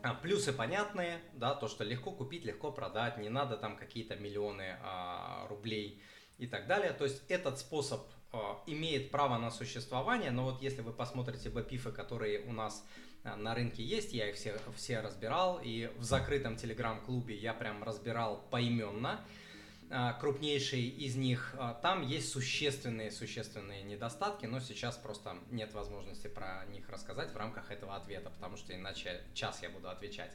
А, 0.00 0.14
плюсы 0.14 0.52
понятные, 0.52 1.18
да, 1.34 1.54
то, 1.54 1.66
что 1.66 1.82
легко 1.82 2.12
купить, 2.12 2.44
легко 2.44 2.70
продать, 2.70 3.18
не 3.18 3.28
надо 3.28 3.56
там 3.56 3.76
какие-то 3.76 4.14
миллионы 4.14 4.76
а, 4.80 5.48
рублей 5.48 6.00
и 6.38 6.46
так 6.46 6.68
далее. 6.68 6.92
То 6.92 7.04
есть 7.04 7.24
этот 7.28 7.58
способ 7.58 8.06
а, 8.06 8.17
имеет 8.66 9.10
право 9.10 9.38
на 9.38 9.50
существование, 9.50 10.30
но 10.30 10.44
вот 10.44 10.62
если 10.62 10.82
вы 10.82 10.92
посмотрите 10.92 11.48
БПИФы, 11.48 11.92
которые 11.92 12.40
у 12.40 12.52
нас 12.52 12.84
а, 13.24 13.36
на 13.36 13.54
рынке 13.54 13.82
есть, 13.82 14.12
я 14.12 14.28
их 14.28 14.36
все, 14.36 14.54
все 14.76 15.00
разбирал, 15.00 15.60
и 15.62 15.90
в 15.96 16.04
закрытом 16.04 16.56
телеграм-клубе 16.56 17.34
я 17.34 17.54
прям 17.54 17.82
разбирал 17.82 18.44
поименно, 18.50 19.20
крупнейший 20.20 20.82
из 20.82 21.16
них, 21.16 21.54
а, 21.58 21.74
там 21.74 22.06
есть 22.06 22.30
существенные-существенные 22.30 23.82
недостатки, 23.82 24.44
но 24.44 24.60
сейчас 24.60 24.96
просто 24.96 25.36
нет 25.50 25.72
возможности 25.72 26.26
про 26.26 26.66
них 26.66 26.88
рассказать 26.90 27.32
в 27.32 27.36
рамках 27.36 27.70
этого 27.70 27.96
ответа, 27.96 28.28
потому 28.30 28.56
что 28.56 28.74
иначе 28.74 29.22
час 29.32 29.62
я 29.62 29.70
буду 29.70 29.88
отвечать. 29.88 30.32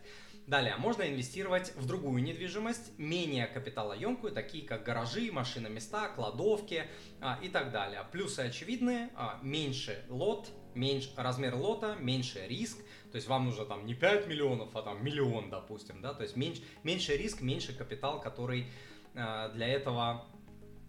Далее, 0.48 0.76
можно 0.78 1.04
инвестировать 1.04 1.74
в 1.76 1.86
другую 1.86 2.24
недвижимость, 2.24 2.98
менее 2.98 3.46
капиталоемкую, 3.46 4.34
такие 4.34 4.66
как 4.66 4.84
гаражи, 4.84 5.32
машиноместа, 5.32 6.10
кладовки 6.16 6.86
а, 7.22 7.40
и 7.42 7.50
так 7.50 7.72
далее. 7.72 8.06
Плюсы 8.12 8.40
очевидные, 8.40 9.10
меньше 9.44 10.04
лот, 10.10 10.50
меньше 10.74 11.12
размер 11.16 11.56
лота, 11.56 11.96
меньше 12.00 12.46
риск, 12.48 12.78
то 13.12 13.18
есть 13.18 13.28
вам 13.28 13.46
нужно 13.46 13.66
там 13.66 13.86
не 13.86 13.94
5 13.94 14.28
миллионов, 14.28 14.76
а 14.76 14.82
там 14.82 15.04
миллион, 15.06 15.52
допустим, 15.52 16.02
да, 16.02 16.14
то 16.14 16.24
есть 16.24 16.36
меньше, 16.36 16.64
меньше 16.84 17.16
риск, 17.16 17.42
меньше 17.42 17.74
капитал, 17.74 18.20
который 18.20 18.66
для 19.14 19.68
этого 19.68 20.26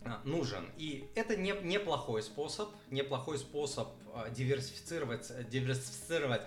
э, 0.02 0.10
нужен. 0.24 0.70
И 0.76 1.08
это 1.14 1.36
не, 1.36 1.52
неплохой 1.62 2.22
способ, 2.22 2.70
неплохой 2.90 3.38
способ 3.38 3.88
э, 4.14 4.30
диверсифицировать, 4.32 5.30
диверсифицировать 5.48 6.42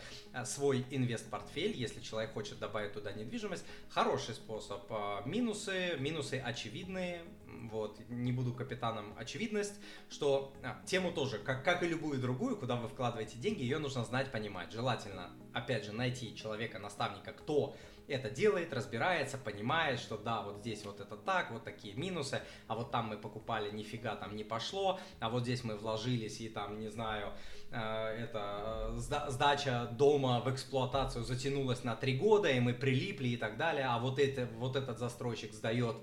свой 0.45 0.85
инвест-портфель, 0.89 1.75
если 1.75 2.01
человек 2.01 2.33
хочет 2.33 2.59
добавить 2.59 2.93
туда 2.93 3.13
недвижимость. 3.13 3.65
Хороший 3.89 4.35
способ. 4.35 4.89
Минусы, 5.25 5.97
минусы 5.99 6.39
очевидные, 6.39 7.23
вот, 7.69 7.99
не 8.09 8.31
буду 8.31 8.53
капитаном 8.53 9.13
очевидность, 9.17 9.75
что 10.09 10.53
тему 10.85 11.11
тоже, 11.11 11.39
как, 11.39 11.63
как 11.63 11.83
и 11.83 11.87
любую 11.87 12.19
другую, 12.19 12.57
куда 12.57 12.75
вы 12.75 12.87
вкладываете 12.87 13.37
деньги, 13.37 13.61
ее 13.61 13.79
нужно 13.79 14.03
знать, 14.05 14.31
понимать. 14.31 14.71
Желательно, 14.71 15.31
опять 15.53 15.85
же, 15.85 15.91
найти 15.91 16.35
человека, 16.35 16.79
наставника, 16.79 17.33
кто 17.33 17.75
это 18.07 18.29
делает, 18.29 18.73
разбирается, 18.73 19.37
понимает, 19.37 19.99
что 19.99 20.17
да, 20.17 20.41
вот 20.41 20.57
здесь 20.57 20.85
вот 20.85 20.99
это 20.99 21.15
так, 21.15 21.51
вот 21.51 21.63
такие 21.63 21.93
минусы, 21.95 22.41
а 22.67 22.75
вот 22.75 22.91
там 22.91 23.07
мы 23.07 23.17
покупали, 23.17 23.71
нифига 23.71 24.15
там 24.15 24.35
не 24.35 24.43
пошло, 24.43 24.99
а 25.19 25.29
вот 25.29 25.43
здесь 25.43 25.63
мы 25.63 25.75
вложились 25.75 26.39
и 26.41 26.49
там, 26.49 26.79
не 26.79 26.89
знаю, 26.89 27.33
э, 27.71 27.77
это 28.23 28.93
э, 28.95 29.29
сдача 29.29 29.89
дома 29.91 30.39
в 30.41 30.51
эксплуатацию 30.51 31.23
затянулась 31.23 31.83
на 31.83 31.95
три 31.95 32.17
года, 32.17 32.49
и 32.49 32.59
мы 32.59 32.73
прилипли 32.73 33.29
и 33.29 33.37
так 33.37 33.57
далее, 33.57 33.85
а 33.85 33.99
вот, 33.99 34.19
это, 34.19 34.47
вот 34.57 34.75
этот 34.75 34.97
застройщик 34.97 35.53
сдает 35.53 35.97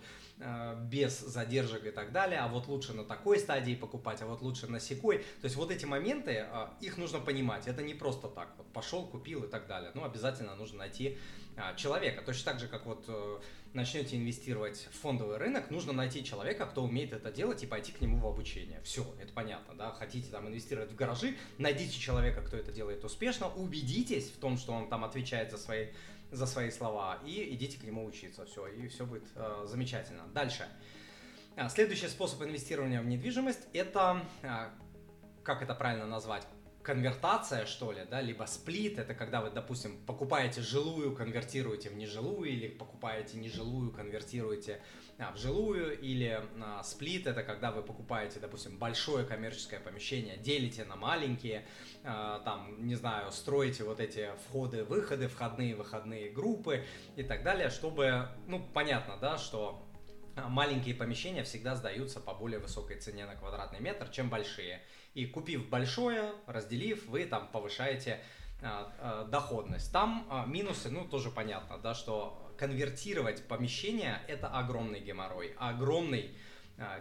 без 0.91 1.21
задержек 1.21 1.87
и 1.87 1.91
так 1.91 2.11
далее, 2.13 2.41
а 2.41 2.49
вот 2.49 2.67
лучше 2.67 2.93
на 2.93 3.05
такой 3.05 3.39
стадии 3.39 3.75
покупать, 3.75 4.21
а 4.21 4.27
вот 4.27 4.43
лучше 4.43 4.67
на 4.67 4.81
секой. 4.81 5.19
То 5.19 5.45
есть 5.45 5.57
вот 5.57 5.71
эти 5.71 5.85
моменты, 5.85 6.47
э, 6.51 6.67
их 6.81 6.99
нужно 6.99 7.21
понимать. 7.21 7.69
Это 7.69 7.83
не 7.83 7.95
просто 7.95 8.29
так, 8.29 8.53
вот 8.59 8.67
пошел, 8.73 9.07
купил 9.07 9.45
и 9.45 9.49
так 9.49 9.67
далее. 9.69 9.93
Ну, 9.95 10.05
обязательно 10.05 10.57
нужно 10.57 10.79
найти 10.79 11.19
э, 11.57 11.77
человека. 11.77 12.23
Точно 12.23 12.53
так 12.53 12.61
же, 12.61 12.67
как 12.67 12.85
вот 12.85 13.09
начнете 13.75 14.17
инвестировать 14.17 14.89
в 14.93 15.01
фондовый 15.01 15.37
рынок, 15.37 15.71
нужно 15.71 15.93
найти 15.93 16.25
человека, 16.25 16.67
кто 16.67 16.85
умеет 16.85 17.13
это 17.13 17.31
делать 17.33 17.63
и 17.63 17.67
пойти 17.67 17.93
к 17.93 18.01
нему 18.01 18.19
в 18.19 18.27
обучение. 18.27 18.81
Все, 18.85 19.05
это 19.21 19.33
понятно, 19.33 19.75
да. 19.75 19.91
Хотите 19.93 20.31
там 20.31 20.49
инвестировать 20.49 20.93
в 20.93 20.95
гаражи, 20.95 21.35
найдите 21.59 21.99
человека, 21.99 22.41
кто 22.43 22.57
это 22.57 22.73
делает 22.73 23.05
успешно, 23.05 23.49
убедитесь 23.49 24.31
в 24.31 24.39
том, 24.39 24.57
что 24.57 24.73
он 24.73 24.89
там 24.89 25.05
отвечает 25.05 25.51
за 25.51 25.59
свои 25.59 25.89
за 26.35 26.47
свои 26.47 26.71
слова 26.71 27.19
и 27.25 27.55
идите 27.55 27.79
к 27.79 27.85
нему 27.85 28.05
учиться. 28.05 28.45
Все, 28.47 28.67
и 28.67 28.89
все 28.89 29.07
будет 29.07 29.25
э, 29.35 29.65
замечательно. 29.67 30.27
Дальше. 30.35 30.69
А, 31.57 31.69
следующий 31.69 32.09
способ 32.09 32.43
инвестирования 32.43 33.01
в 33.01 33.07
недвижимость 33.07 33.69
это, 33.73 34.23
э, 34.43 34.69
как 35.43 35.63
это 35.63 35.75
правильно 35.75 36.07
назвать, 36.07 36.47
конвертация, 36.85 37.65
что 37.65 37.93
ли, 37.93 38.03
да, 38.11 38.21
либо 38.21 38.45
сплит, 38.45 38.99
это 38.99 39.15
когда 39.15 39.41
вы, 39.41 39.51
допустим, 39.51 39.97
покупаете 40.07 40.61
жилую, 40.61 41.17
конвертируете 41.17 41.89
в 41.89 41.97
нежилую, 41.97 42.51
или 42.51 42.69
покупаете 42.69 43.39
нежилую, 43.39 43.91
конвертируете 43.91 44.83
а, 45.19 45.33
в 45.33 45.39
жилую, 45.39 45.99
или 45.99 46.41
а, 46.63 46.83
сплит, 46.83 47.27
это 47.27 47.43
когда 47.43 47.73
вы 47.73 47.83
покупаете, 47.83 48.39
допустим, 48.39 48.79
большое 48.79 49.25
коммерческое 49.25 49.81
помещение, 49.81 50.37
делите 50.37 50.85
на 50.85 50.95
маленькие, 50.95 51.65
а, 52.05 52.41
там, 52.41 52.87
не 52.87 52.97
знаю, 52.97 53.33
строите 53.33 53.83
вот 53.85 53.99
эти 53.99 54.29
входы-выходы, 54.47 55.29
входные-выходные 55.29 56.31
группы 56.31 56.85
и 57.17 57.23
так 57.23 57.43
далее, 57.43 57.71
чтобы, 57.71 58.29
ну, 58.47 58.63
понятно, 58.75 59.17
да, 59.17 59.39
что 59.39 59.83
маленькие 60.37 60.95
помещения 60.95 61.45
всегда 61.45 61.77
сдаются 61.77 62.21
по 62.21 62.35
более 62.35 62.59
высокой 62.59 62.99
цене 62.99 63.27
на 63.27 63.37
квадратный 63.37 63.81
метр, 63.81 64.09
чем 64.09 64.31
большие. 64.31 64.83
И 65.15 65.27
купив 65.27 65.69
большое, 65.69 66.33
разделив, 66.47 67.07
вы 67.07 67.25
там 67.25 67.49
повышаете 67.49 68.21
а, 68.63 68.93
а, 68.99 69.25
доходность. 69.25 69.93
Там 69.93 70.27
а, 70.31 70.47
минусы, 70.47 70.91
ну, 70.91 71.07
тоже 71.07 71.31
понятно, 71.31 71.79
да, 71.79 71.95
что 71.95 72.53
конвертировать 72.57 73.47
помещение– 73.47 74.23
это 74.29 74.49
огромный 74.49 75.01
геморрой, 75.01 75.55
огромный 75.59 76.37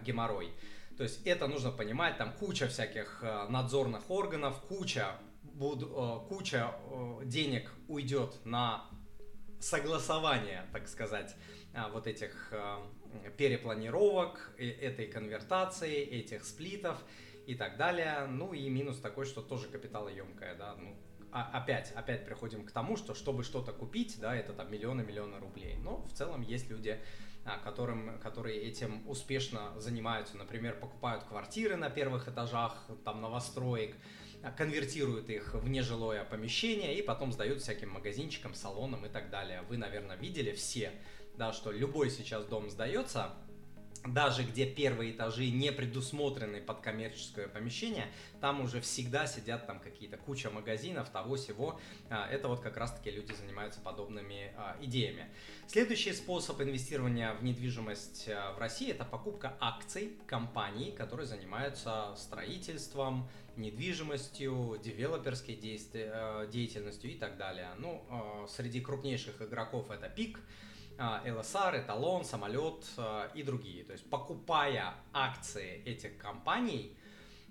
геморрой. 0.03 0.51
То 0.97 1.03
есть 1.03 1.25
это 1.25 1.47
нужно 1.47 1.71
понимать, 1.71 2.17
там 2.17 2.33
куча 2.33 2.67
всяких 2.67 3.23
надзорных 3.49 4.09
органов, 4.09 4.59
куча, 4.67 5.15
буд, 5.43 5.83
куча 6.27 6.73
денег 7.23 7.71
уйдет 7.87 8.43
на 8.45 8.85
согласование, 9.59 10.65
так 10.71 10.87
сказать, 10.87 11.35
вот 11.91 12.07
этих 12.07 12.53
перепланировок, 13.37 14.53
э, 14.57 14.69
этой 14.69 15.07
конвертации, 15.07 16.03
этих 16.03 16.45
сплитов 16.45 16.97
и 17.45 17.55
так 17.55 17.77
далее. 17.77 18.25
Ну 18.27 18.53
и 18.53 18.69
минус 18.69 18.99
такой, 18.99 19.25
что 19.25 19.41
тоже 19.41 19.67
капиталоемкая, 19.67 20.55
да, 20.55 20.75
ну, 20.75 20.95
а, 21.31 21.49
опять, 21.51 21.91
опять 21.95 22.25
приходим 22.25 22.63
к 22.63 22.71
тому, 22.71 22.95
что 22.95 23.15
чтобы 23.15 23.43
что-то 23.43 23.73
купить, 23.73 24.19
да, 24.19 24.35
это 24.35 24.53
там 24.53 24.71
миллионы-миллионы 24.71 25.39
рублей. 25.39 25.75
Но 25.77 26.03
в 26.03 26.13
целом 26.13 26.41
есть 26.41 26.69
люди, 26.69 26.99
а, 27.43 27.57
которым, 27.57 28.19
которые 28.19 28.61
этим 28.61 29.01
успешно 29.09 29.73
занимаются. 29.79 30.37
Например, 30.37 30.79
покупают 30.79 31.23
квартиры 31.23 31.75
на 31.75 31.89
первых 31.89 32.27
этажах, 32.27 32.85
там 33.03 33.19
новостроек, 33.19 33.95
а, 34.43 34.51
конвертируют 34.51 35.27
их 35.29 35.55
в 35.55 35.67
нежилое 35.67 36.23
помещение 36.23 36.95
и 36.95 37.01
потом 37.01 37.31
сдают 37.31 37.61
всяким 37.61 37.89
магазинчикам, 37.89 38.53
салонам 38.53 39.05
и 39.07 39.09
так 39.09 39.31
далее. 39.31 39.63
Вы, 39.63 39.77
наверное, 39.77 40.15
видели 40.15 40.53
все, 40.53 40.91
да, 41.37 41.53
что 41.53 41.71
любой 41.71 42.09
сейчас 42.09 42.45
дом 42.45 42.69
сдается, 42.69 43.33
даже 44.05 44.43
где 44.43 44.65
первые 44.65 45.11
этажи 45.11 45.49
не 45.49 45.71
предусмотрены 45.71 46.61
под 46.61 46.81
коммерческое 46.81 47.47
помещение, 47.47 48.07
там 48.41 48.61
уже 48.61 48.81
всегда 48.81 49.27
сидят 49.27 49.65
там 49.65 49.79
какие-то 49.79 50.17
куча 50.17 50.49
магазинов, 50.49 51.09
того 51.09 51.35
всего. 51.35 51.79
А, 52.09 52.27
это 52.27 52.49
вот 52.49 52.59
как 52.59 52.75
раз-таки 52.75 53.11
люди 53.11 53.31
занимаются 53.33 53.79
подобными 53.79 54.51
а, 54.57 54.75
идеями. 54.81 55.29
Следующий 55.67 56.11
способ 56.11 56.61
инвестирования 56.61 57.33
в 57.33 57.43
недвижимость 57.43 58.27
а, 58.27 58.53
в 58.53 58.59
России– 58.59 58.91
это 58.91 59.05
покупка 59.05 59.55
акций 59.61 60.17
компаний, 60.27 60.91
которые 60.91 61.25
занимаются 61.25 62.13
строительством, 62.17 63.29
недвижимостью, 63.55 64.81
девелоперской 64.83 65.55
деятельностью 65.55 67.11
и 67.11 67.15
так 67.15 67.37
далее. 67.37 67.69
Ну, 67.77 68.03
среди 68.49 68.81
крупнейших 68.81 69.41
игроков 69.43 69.91
это 69.91 70.09
ПИК– 70.09 70.39
LSR, 70.97 71.75
а, 71.75 71.79
Эталон, 71.79 72.25
Самолет 72.25 72.85
а, 72.97 73.31
и 73.33 73.43
другие. 73.43 73.83
То 73.83 73.93
есть 73.93 74.09
покупая 74.09 74.93
акции 75.13 75.81
этих 75.85 76.17
компаний, 76.17 76.95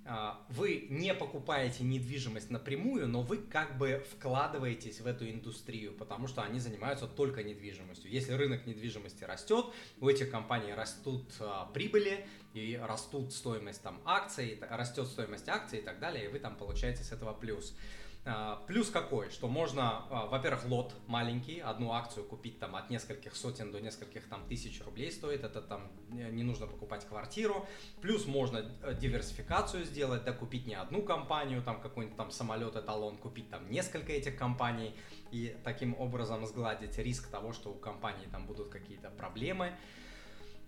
а, 0.05 0.45
вы 0.49 0.87
не 0.91 1.15
покупаете 1.15 1.85
недвижимость 1.85 2.51
напрямую, 2.51 3.09
но 3.09 3.23
вы 3.23 3.39
как 3.39 3.79
бы 3.79 4.05
вкладываетесь 4.13 5.01
в 5.01 5.07
эту 5.07 5.29
индустрию, 5.31 5.93
потому 5.93 6.27
что 6.27 6.43
они 6.43 6.59
занимаются 6.59 7.07
только 7.07 7.43
недвижимостью. 7.43 8.11
Если 8.11 8.33
рынок 8.33 8.67
недвижимости 8.67 9.25
растет, 9.25 9.67
у 10.01 10.09
этих 10.09 10.31
компаний 10.31 10.75
растут 10.75 11.25
прибыли 11.73 12.27
и 12.55 12.81
растут 12.83 13.33
стоимость 13.33 13.83
там 13.83 14.01
акций, 14.05 14.59
растет 14.71 15.07
стоимость 15.07 15.49
акций 15.49 15.79
и 15.79 15.83
так 15.83 16.01
далее, 16.01 16.25
и 16.25 16.29
вы 16.29 16.39
там 16.39 16.57
получаете 16.57 17.05
с 17.05 17.13
этого 17.13 17.33
плюс. 17.33 17.75
А, 18.25 18.63
плюс 18.69 18.89
какой, 18.89 19.31
что 19.31 19.49
можно, 19.49 20.05
а, 20.09 20.27
во-первых, 20.27 20.65
лот 20.67 20.95
маленький, 21.09 21.59
одну 21.59 21.93
акцию 21.93 22.25
купить 22.25 22.61
там 22.61 22.77
от 22.77 22.89
нескольких 22.89 23.35
сотен 23.35 23.73
до 23.73 23.81
нескольких 23.81 24.29
там 24.29 24.47
тысяч 24.47 24.81
рублей 24.85 25.11
стоит, 25.11 25.43
это 25.43 25.61
там 25.61 25.91
не 26.09 26.45
нужно 26.45 26.69
покупать 26.69 27.05
квартиру. 27.05 27.67
Плюс 28.01 28.27
можно 28.27 28.59
э, 28.83 28.95
диверсификацию 28.95 29.85
сделать, 29.85 30.23
да, 30.23 30.33
купить 30.33 30.67
не 30.67 30.75
одну 30.75 31.03
компанию, 31.03 31.63
там 31.65 31.81
какой-нибудь 31.81 32.17
там 32.17 32.31
самолет, 32.31 32.77
эталон, 32.77 33.17
купить 33.17 33.51
там 33.51 33.69
несколько 33.69 34.13
этих 34.13 34.37
компаний 34.37 34.95
и 35.33 35.57
таким 35.65 35.99
образом 35.99 36.47
сгладить 36.47 36.97
риск 36.99 37.29
того, 37.29 37.53
что 37.53 37.73
у 37.73 37.75
компании 37.75 38.29
там 38.31 38.47
будут 38.47 38.69
какие-то 38.69 39.11
проблемы. 39.11 39.73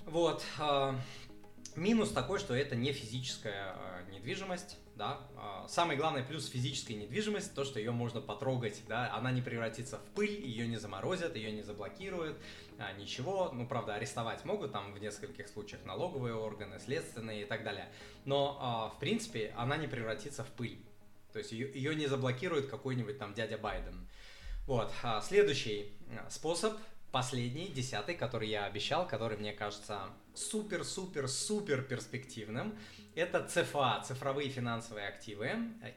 Вот. 0.07 0.45
А, 0.59 0.99
минус 1.77 2.11
такой, 2.11 2.41
что 2.41 2.53
это 2.53 2.75
не 2.75 2.93
физическая 2.93 3.77
недвижимость, 4.11 4.79
да. 4.97 5.21
А, 5.37 5.67
самый 5.69 5.97
главный 5.97 6.23
плюс 6.23 6.49
физической 6.49 6.93
недвижимости 6.93 7.53
то, 7.55 7.65
что 7.65 7.79
ее 7.79 7.91
можно 7.91 8.21
потрогать, 8.21 8.83
да, 8.89 9.13
она 9.15 9.33
не 9.33 9.43
превратится 9.43 9.99
в 9.99 10.05
пыль, 10.15 10.45
ее 10.45 10.67
не 10.67 10.77
заморозят, 10.77 11.37
ее 11.37 11.53
не 11.53 11.63
заблокируют, 11.63 12.37
а, 12.79 12.93
ничего. 12.93 13.51
Ну, 13.53 13.67
правда, 13.67 13.95
арестовать 13.95 14.45
могут 14.45 14.73
там 14.73 14.93
в 14.93 14.99
нескольких 14.99 15.49
случаях 15.49 15.85
налоговые 15.85 16.35
органы, 16.35 16.79
следственные 16.79 17.43
и 17.43 17.45
так 17.45 17.65
далее. 17.65 17.89
Но, 18.25 18.59
а, 18.61 18.89
в 18.91 18.99
принципе, 18.99 19.53
она 19.57 19.77
не 19.77 19.89
превратится 19.89 20.45
в 20.45 20.51
пыль. 20.53 20.79
То 21.33 21.39
есть 21.41 21.53
ее, 21.53 21.73
ее 21.73 21.95
не 21.97 22.07
заблокирует 22.07 22.69
какой-нибудь 22.69 23.19
там 23.19 23.35
дядя 23.35 23.59
Байден. 23.59 24.09
Вот. 24.67 24.93
Следующий 25.23 25.93
способ 26.31 26.79
последний, 27.15 27.69
десятый, 27.69 28.17
который 28.17 28.49
я 28.49 28.65
обещал, 28.65 29.07
который 29.07 29.37
мне 29.39 29.53
кажется 29.53 30.01
супер-супер-супер 30.35 31.83
перспективным, 31.83 32.77
это 33.15 33.47
ЦФА, 33.47 34.03
цифровые 34.05 34.49
финансовые 34.49 35.07
активы. 35.07 35.49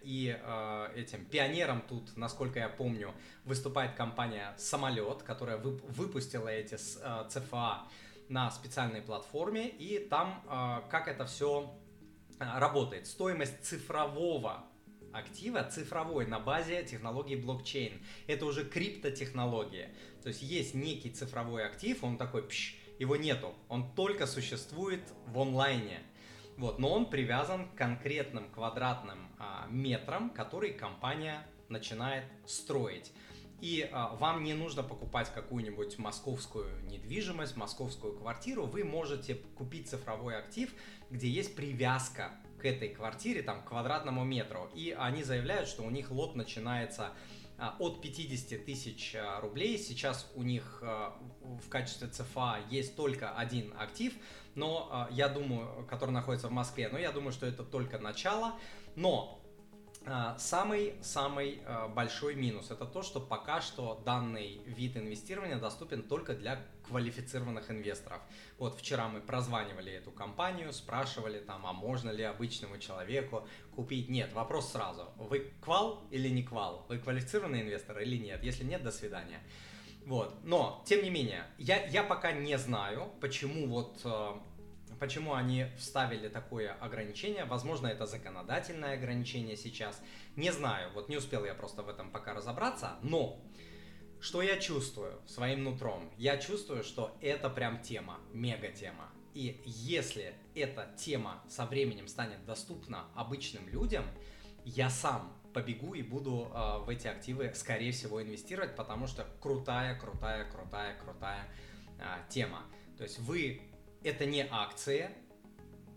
И 0.03 0.39
э, 0.39 0.89
этим 0.95 1.25
пионером 1.25 1.81
тут, 1.81 2.15
насколько 2.17 2.59
я 2.59 2.69
помню, 2.69 3.15
выступает 3.45 3.95
компания 3.95 4.53
Самолет, 4.59 5.23
которая 5.23 5.57
вып- 5.57 5.83
выпустила 5.91 6.49
эти 6.49 6.75
э, 6.75 7.25
ЦФА 7.29 7.87
на 8.29 8.51
специальной 8.51 9.01
платформе. 9.01 9.69
И 9.69 9.97
там 9.97 10.43
э, 10.47 10.87
как 10.91 11.07
это 11.07 11.25
все 11.25 11.75
э, 12.39 12.59
работает. 12.59 13.07
Стоимость 13.07 13.65
цифрового 13.65 14.66
актива 15.17 15.63
цифровой 15.63 16.27
на 16.27 16.39
базе 16.39 16.83
технологии 16.83 17.35
блокчейн. 17.35 17.93
Это 18.27 18.45
уже 18.45 18.63
криптотехнология. 18.63 19.89
То 20.21 20.29
есть 20.29 20.41
есть 20.41 20.73
некий 20.73 21.09
цифровой 21.09 21.65
актив, 21.65 22.03
он 22.03 22.17
такой, 22.17 22.43
пш, 22.43 22.75
его 22.99 23.15
нету, 23.15 23.53
он 23.69 23.93
только 23.93 24.27
существует 24.27 25.01
в 25.27 25.39
онлайне. 25.39 25.99
Вот, 26.57 26.79
но 26.79 26.91
он 26.91 27.09
привязан 27.09 27.69
к 27.69 27.75
конкретным 27.75 28.49
квадратным 28.49 29.29
а, 29.37 29.67
метрам, 29.69 30.31
которые 30.31 30.73
компания 30.73 31.45
начинает 31.69 32.25
строить. 32.47 33.13
И 33.61 33.87
а, 33.91 34.15
вам 34.15 34.43
не 34.43 34.53
нужно 34.53 34.81
покупать 34.81 35.31
какую-нибудь 35.33 35.99
московскую 35.99 36.83
недвижимость, 36.85 37.55
московскую 37.57 38.17
квартиру. 38.17 38.65
Вы 38.65 38.83
можете 38.83 39.35
купить 39.35 39.87
цифровой 39.87 40.37
актив, 40.37 40.73
где 41.11 41.27
есть 41.27 41.55
привязка 41.55 42.31
этой 42.67 42.89
квартире, 42.89 43.41
там, 43.41 43.63
квадратному 43.63 44.23
метру. 44.23 44.69
И 44.75 44.95
они 44.97 45.23
заявляют, 45.23 45.67
что 45.67 45.83
у 45.83 45.89
них 45.89 46.11
лот 46.11 46.35
начинается 46.35 47.11
а, 47.57 47.75
от 47.79 48.01
50 48.01 48.65
тысяч 48.65 49.15
а, 49.15 49.41
рублей. 49.41 49.77
Сейчас 49.79 50.31
у 50.35 50.43
них 50.43 50.79
а, 50.83 51.17
в 51.41 51.69
качестве 51.69 52.07
ЦФА 52.07 52.59
есть 52.69 52.95
только 52.95 53.31
один 53.31 53.73
актив, 53.77 54.13
но 54.55 55.07
я 55.11 55.29
думаю, 55.29 55.85
который 55.87 56.11
находится 56.11 56.47
в 56.47 56.51
Москве, 56.51 56.89
но 56.89 56.97
я 56.97 57.11
думаю, 57.11 57.31
что 57.31 57.45
это 57.45 57.63
только 57.63 57.99
начало. 57.99 58.53
Но 58.95 59.39
Самый-самый 60.37 61.61
большой 61.93 62.35
минус 62.35 62.71
это 62.71 62.85
то, 62.85 63.01
что 63.03 63.19
пока 63.19 63.61
что 63.61 64.01
данный 64.05 64.61
вид 64.65 64.95
инвестирования 64.97 65.57
доступен 65.57 66.03
только 66.03 66.33
для 66.33 66.59
квалифицированных 66.87 67.69
инвесторов. 67.69 68.21
Вот 68.57 68.79
вчера 68.79 69.09
мы 69.09 69.19
прозванивали 69.19 69.91
эту 69.91 70.11
компанию, 70.11 70.71
спрашивали 70.71 71.39
там, 71.39 71.65
а 71.65 71.73
можно 71.73 72.09
ли 72.09 72.23
обычному 72.23 72.77
человеку 72.77 73.47
купить? 73.75 74.09
Нет, 74.09 74.31
вопрос 74.33 74.71
сразу. 74.71 75.09
Вы 75.17 75.51
квал 75.61 76.03
или 76.11 76.29
не 76.29 76.43
квал? 76.43 76.85
Вы 76.87 76.99
квалифицированный 76.99 77.61
инвестор 77.61 77.99
или 77.99 78.15
нет? 78.17 78.43
Если 78.43 78.63
нет, 78.63 78.83
до 78.83 78.91
свидания. 78.91 79.41
Вот. 80.05 80.33
Но, 80.43 80.81
тем 80.85 81.03
не 81.03 81.09
менее, 81.09 81.43
я, 81.57 81.85
я 81.87 82.03
пока 82.03 82.31
не 82.31 82.57
знаю, 82.57 83.11
почему 83.19 83.67
вот 83.67 83.99
э, 84.05 84.33
почему 84.99 85.33
они 85.33 85.67
вставили 85.77 86.27
такое 86.27 86.73
ограничение. 86.73 87.45
Возможно, 87.45 87.87
это 87.87 88.05
законодательное 88.05 88.93
ограничение 88.93 89.57
сейчас. 89.57 90.01
Не 90.35 90.51
знаю, 90.51 90.91
вот 90.93 91.09
не 91.09 91.17
успел 91.17 91.45
я 91.45 91.53
просто 91.53 91.83
в 91.83 91.89
этом 91.89 92.11
пока 92.11 92.33
разобраться, 92.33 92.97
но 93.01 93.39
что 94.19 94.41
я 94.41 94.57
чувствую 94.57 95.21
своим 95.27 95.63
нутром? 95.63 96.11
Я 96.17 96.37
чувствую, 96.37 96.83
что 96.83 97.15
это 97.21 97.49
прям 97.49 97.81
тема, 97.81 98.19
мега 98.33 98.69
тема. 98.69 99.09
И 99.33 99.61
если 99.65 100.33
эта 100.55 100.89
тема 100.97 101.43
со 101.47 101.67
временем 101.67 102.07
станет 102.07 102.43
доступна 102.45 103.05
обычным 103.15 103.67
людям, 103.69 104.03
я 104.65 104.89
сам 104.89 105.31
побегу 105.53 105.93
и 105.93 106.01
буду 106.01 106.51
э, 106.53 106.79
в 106.79 106.89
эти 106.89 107.07
активы, 107.07 107.51
скорее 107.53 107.91
всего, 107.91 108.21
инвестировать, 108.21 108.75
потому 108.75 109.07
что 109.07 109.27
крутая, 109.39 109.99
крутая, 109.99 110.49
крутая, 110.49 110.97
крутая 110.97 111.47
э, 111.99 112.03
тема. 112.29 112.63
То 112.97 113.03
есть 113.03 113.19
вы, 113.19 113.61
это 114.03 114.25
не 114.25 114.47
акции, 114.49 115.09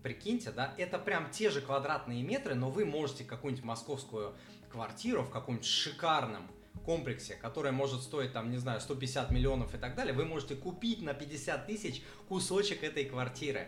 прикиньте, 0.03 0.51
да, 0.51 0.73
это 0.77 0.97
прям 0.97 1.29
те 1.31 1.49
же 1.49 1.61
квадратные 1.61 2.23
метры, 2.23 2.55
но 2.55 2.69
вы 2.69 2.85
можете 2.85 3.23
какую-нибудь 3.23 3.63
московскую 3.65 4.35
квартиру 4.69 5.23
в 5.23 5.29
каком-нибудь 5.29 5.67
шикарном 5.67 6.49
комплексе, 6.85 7.35
которое 7.35 7.71
может 7.71 8.01
стоить, 8.01 8.33
там, 8.33 8.49
не 8.51 8.57
знаю, 8.57 8.81
150 8.81 9.31
миллионов 9.31 9.75
и 9.75 9.77
так 9.77 9.95
далее, 9.95 10.13
вы 10.13 10.25
можете 10.25 10.55
купить 10.55 11.01
на 11.01 11.13
50 11.13 11.67
тысяч 11.67 12.01
кусочек 12.27 12.83
этой 12.83 13.05
квартиры. 13.05 13.67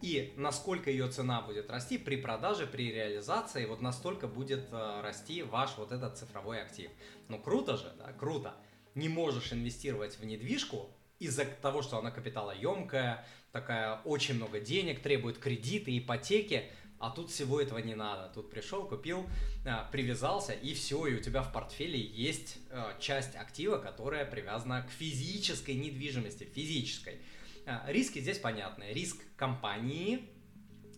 И 0.00 0.34
насколько 0.36 0.90
ее 0.90 1.08
цена 1.08 1.42
будет 1.42 1.70
расти 1.70 1.96
при 1.96 2.16
продаже, 2.16 2.66
при 2.66 2.92
реализации, 2.92 3.66
вот 3.66 3.80
настолько 3.80 4.26
будет 4.26 4.66
э, 4.72 5.00
расти 5.00 5.44
ваш 5.44 5.76
вот 5.76 5.92
этот 5.92 6.18
цифровой 6.18 6.60
актив. 6.60 6.90
Ну 7.28 7.40
круто 7.40 7.76
же, 7.76 7.92
да, 7.98 8.12
круто. 8.12 8.56
Не 8.96 9.08
можешь 9.08 9.52
инвестировать 9.52 10.18
в 10.18 10.24
недвижку 10.24 10.90
из-за 11.20 11.44
того, 11.44 11.82
что 11.82 11.98
она 11.98 12.10
капиталоемкая, 12.10 13.24
такая 13.52 14.00
очень 14.04 14.34
много 14.34 14.60
денег, 14.60 15.02
требует 15.02 15.38
кредиты, 15.38 15.96
ипотеки– 15.96 16.64
а 17.02 17.10
тут 17.10 17.30
всего 17.30 17.60
этого 17.60 17.78
не 17.78 17.96
надо. 17.96 18.32
Тут 18.32 18.48
пришел, 18.48 18.86
купил, 18.86 19.26
а, 19.66 19.88
привязался, 19.90 20.52
и 20.52 20.72
все, 20.72 21.04
и 21.08 21.16
у 21.16 21.18
тебя 21.18 21.42
в 21.42 21.52
портфеле 21.52 22.00
есть 22.00 22.58
а, 22.70 22.96
часть 23.00 23.34
актива, 23.34 23.78
которая 23.78 24.24
привязана 24.24 24.82
к 24.82 24.90
физической 24.90 25.74
недвижимости, 25.74 26.44
физической. 26.44 27.20
А, 27.66 27.84
риски 27.88 28.20
здесь 28.20 28.38
понятны. 28.38 28.92
Риск 28.92 29.16
компании, 29.36 30.30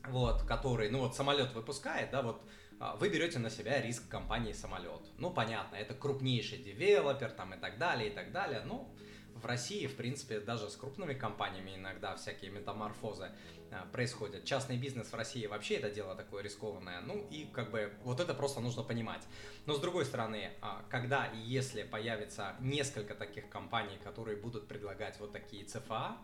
вот, 0.09 0.43
который, 0.43 0.91
ну 0.91 0.99
вот 0.99 1.17
самолет 1.17 1.55
выпускает, 1.55 2.11
да, 2.11 2.21
вот 2.21 2.43
вы 2.99 3.09
берете 3.09 3.39
на 3.39 3.49
себя 3.49 3.81
риск 3.81 4.07
компании 4.07 4.53
самолет. 4.53 5.01
Ну, 5.17 5.31
понятно, 5.31 5.77
это 5.77 5.95
крупнейший 5.95 6.59
девелопер 6.59 7.31
там 7.31 7.55
и 7.55 7.57
так 7.57 7.79
далее, 7.79 8.11
и 8.11 8.13
так 8.13 8.31
далее. 8.31 8.63
Ну, 8.67 8.95
в 9.45 9.47
России, 9.47 9.87
в 9.87 9.95
принципе, 9.95 10.41
даже 10.41 10.71
с 10.71 10.77
крупными 10.77 11.13
компаниями 11.13 11.77
иногда 11.77 12.17
всякие 12.17 12.51
метаморфозы 12.51 13.31
а, 13.71 13.87
происходят. 13.93 14.45
Частный 14.45 14.79
бизнес 14.79 15.13
в 15.13 15.15
России 15.15 15.47
вообще 15.47 15.75
это 15.75 15.91
дело 15.91 16.15
такое 16.15 16.43
рискованное. 16.43 17.03
Ну 17.03 17.27
и 17.31 17.45
как 17.53 17.71
бы 17.71 17.93
вот 18.05 18.21
это 18.21 18.33
просто 18.33 18.61
нужно 18.61 18.83
понимать. 18.83 19.23
Но 19.67 19.75
с 19.75 19.81
другой 19.81 20.07
стороны, 20.07 20.51
а, 20.63 20.83
когда 20.89 21.27
и 21.27 21.39
если 21.39 21.83
появится 21.83 22.57
несколько 22.61 23.15
таких 23.15 23.51
компаний, 23.51 23.99
которые 24.03 24.39
будут 24.39 24.67
предлагать 24.67 25.21
вот 25.21 25.33
такие 25.33 25.65
ЦФА, 25.65 26.17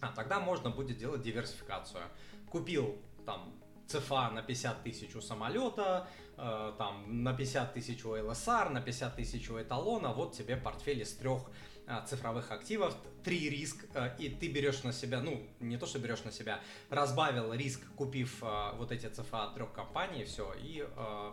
а, 0.00 0.12
тогда 0.16 0.40
можно 0.40 0.70
будет 0.70 0.96
делать 0.96 1.20
диверсификацию. 1.20 2.04
Купил 2.50 2.96
там 3.26 3.52
ЦФА 3.88 4.30
на 4.30 4.42
50 4.42 4.82
тысяч 4.82 5.14
у 5.16 5.20
самолета, 5.20 6.08
э, 6.36 6.72
там 6.78 7.22
на 7.24 7.34
50 7.34 7.74
тысяч 7.74 8.04
у 8.04 8.10
ЛСР, 8.10 8.70
на 8.70 8.80
50 8.80 9.16
тысяч 9.16 9.50
у 9.50 9.60
эталона, 9.60 10.12
вот 10.12 10.34
тебе 10.34 10.56
портфель 10.56 11.00
из 11.02 11.14
трех 11.14 11.50
цифровых 12.06 12.50
активов, 12.50 12.94
три 13.24 13.48
риск, 13.50 13.84
а, 13.94 14.14
и 14.18 14.28
ты 14.28 14.48
берешь 14.48 14.82
на 14.82 14.92
себя, 14.92 15.20
ну, 15.20 15.46
не 15.60 15.76
то, 15.76 15.86
что 15.86 15.98
берешь 15.98 16.24
на 16.24 16.32
себя, 16.32 16.60
разбавил 16.90 17.52
риск, 17.52 17.80
купив 17.96 18.38
а, 18.42 18.72
вот 18.74 18.92
эти 18.92 19.06
ЦФА 19.06 19.44
от 19.44 19.54
трех 19.54 19.72
компаний, 19.72 20.24
все, 20.24 20.54
и 20.58 20.86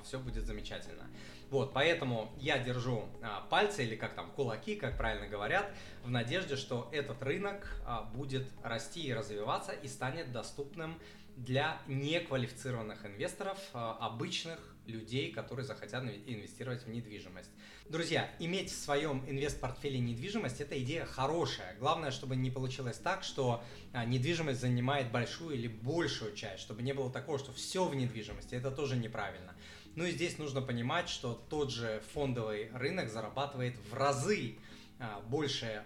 все 0.04 0.20
будет 0.20 0.46
замечательно. 0.46 1.08
Вот, 1.50 1.74
поэтому 1.74 2.34
я 2.38 2.58
держу 2.58 3.08
пальцы, 3.50 3.86
или 3.86 3.96
как 3.96 4.14
там, 4.16 4.32
кулаки, 4.32 4.76
как 4.76 4.98
правильно 4.98 5.28
говорят, 5.28 5.72
в 6.04 6.10
надежде, 6.10 6.56
что 6.56 6.90
этот 6.92 7.22
рынок 7.22 7.82
будет 8.14 8.48
расти 8.64 9.04
и 9.04 9.14
развиваться 9.14 9.72
и 9.72 9.88
станет 9.88 10.32
доступным 10.32 11.00
для 11.38 11.82
неквалифицированных 11.88 13.06
инвесторов, 13.06 13.60
обычных 13.74 14.75
людей, 14.88 15.32
которые 15.32 15.66
захотят 15.66 16.04
инвестировать 16.04 16.84
в 16.84 16.90
недвижимость. 16.90 17.50
Друзья, 17.90 18.30
иметь 18.40 18.72
в 18.72 18.76
своем 18.76 19.24
инвест-портфеле 19.28 20.00
недвижимость– 20.00 20.62
это 20.62 20.82
идея 20.82 21.06
хорошая. 21.06 21.76
Главное, 21.78 22.12
чтобы 22.12 22.36
не 22.36 22.52
получилось 22.52 22.98
так, 22.98 23.24
что 23.24 23.64
а, 23.94 24.06
недвижимость 24.06 24.60
занимает 24.60 25.12
большую 25.12 25.56
или 25.56 25.68
большую 25.68 26.36
часть, 26.36 26.62
чтобы 26.62 26.82
не 26.82 26.94
было 26.94 27.12
такого, 27.12 27.38
что 27.38 27.52
все 27.52 27.86
в 27.88 27.96
недвижимости. 27.96 28.56
Это 28.56 28.72
тоже 28.72 28.96
неправильно. 28.98 29.54
Ну 29.96 30.06
и 30.06 30.12
здесь 30.12 30.38
нужно 30.38 30.62
понимать, 30.62 31.10
что 31.10 31.34
тот 31.50 31.72
же 31.72 32.02
фондовый 32.14 32.70
рынок 32.74 33.10
зарабатывает 33.10 33.76
в 33.90 33.94
разы 33.94 34.56
а, 35.00 35.22
больше 35.22 35.84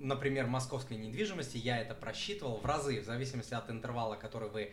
например, 0.00 0.46
московской 0.46 0.96
недвижимости, 0.96 1.56
я 1.56 1.78
это 1.78 1.94
просчитывал 1.94 2.58
в 2.58 2.66
разы, 2.66 3.00
в 3.00 3.04
зависимости 3.04 3.54
от 3.54 3.70
интервала, 3.70 4.16
который 4.16 4.48
вы 4.48 4.72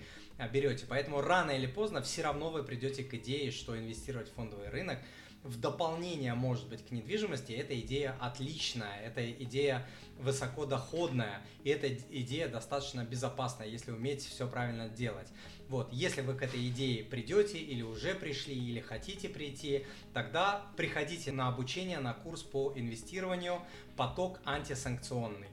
берете. 0.52 0.86
Поэтому 0.88 1.22
рано 1.22 1.52
или 1.52 1.68
поздно 1.68 2.02
все 2.02 2.22
равно 2.24 2.50
вы 2.50 2.64
придете 2.64 3.04
к 3.04 3.14
идее, 3.14 3.52
что 3.52 3.78
инвестировать 3.78 4.30
в 4.30 4.34
фондовый 4.34 4.70
рынок 4.70 5.00
в 5.44 5.60
дополнение, 5.60 6.34
может 6.34 6.70
быть, 6.70 6.86
к 6.86 6.92
недвижимости, 6.92 7.52
эта 7.52 7.78
идея 7.82 8.16
отличная, 8.20 9.02
эта 9.02 9.30
идея 9.30 9.86
высокодоходная, 10.20 11.42
и 11.64 11.70
эта 11.70 11.94
идея 11.94 12.48
достаточно 12.48 13.04
безопасная, 13.04 13.68
если 13.68 13.92
умеете 13.92 14.30
все 14.30 14.48
правильно 14.48 14.88
делать. 14.88 15.28
Вот, 15.68 15.92
если 15.92 16.22
вы 16.22 16.36
к 16.36 16.44
этой 16.44 16.68
идее 16.70 17.04
придете, 17.04 17.58
или 17.58 17.82
уже 17.82 18.16
пришли, 18.16 18.56
или 18.56 18.80
хотите 18.80 19.28
прийти, 19.28 19.86
тогда 20.14 20.66
приходите 20.78 21.32
на 21.32 21.50
обучение, 21.50 22.00
на 22.00 22.14
курс 22.14 22.44
по 22.44 22.72
инвестированию 22.76 23.62
«Поток 23.98 24.40
антисанкционный». 24.46 25.50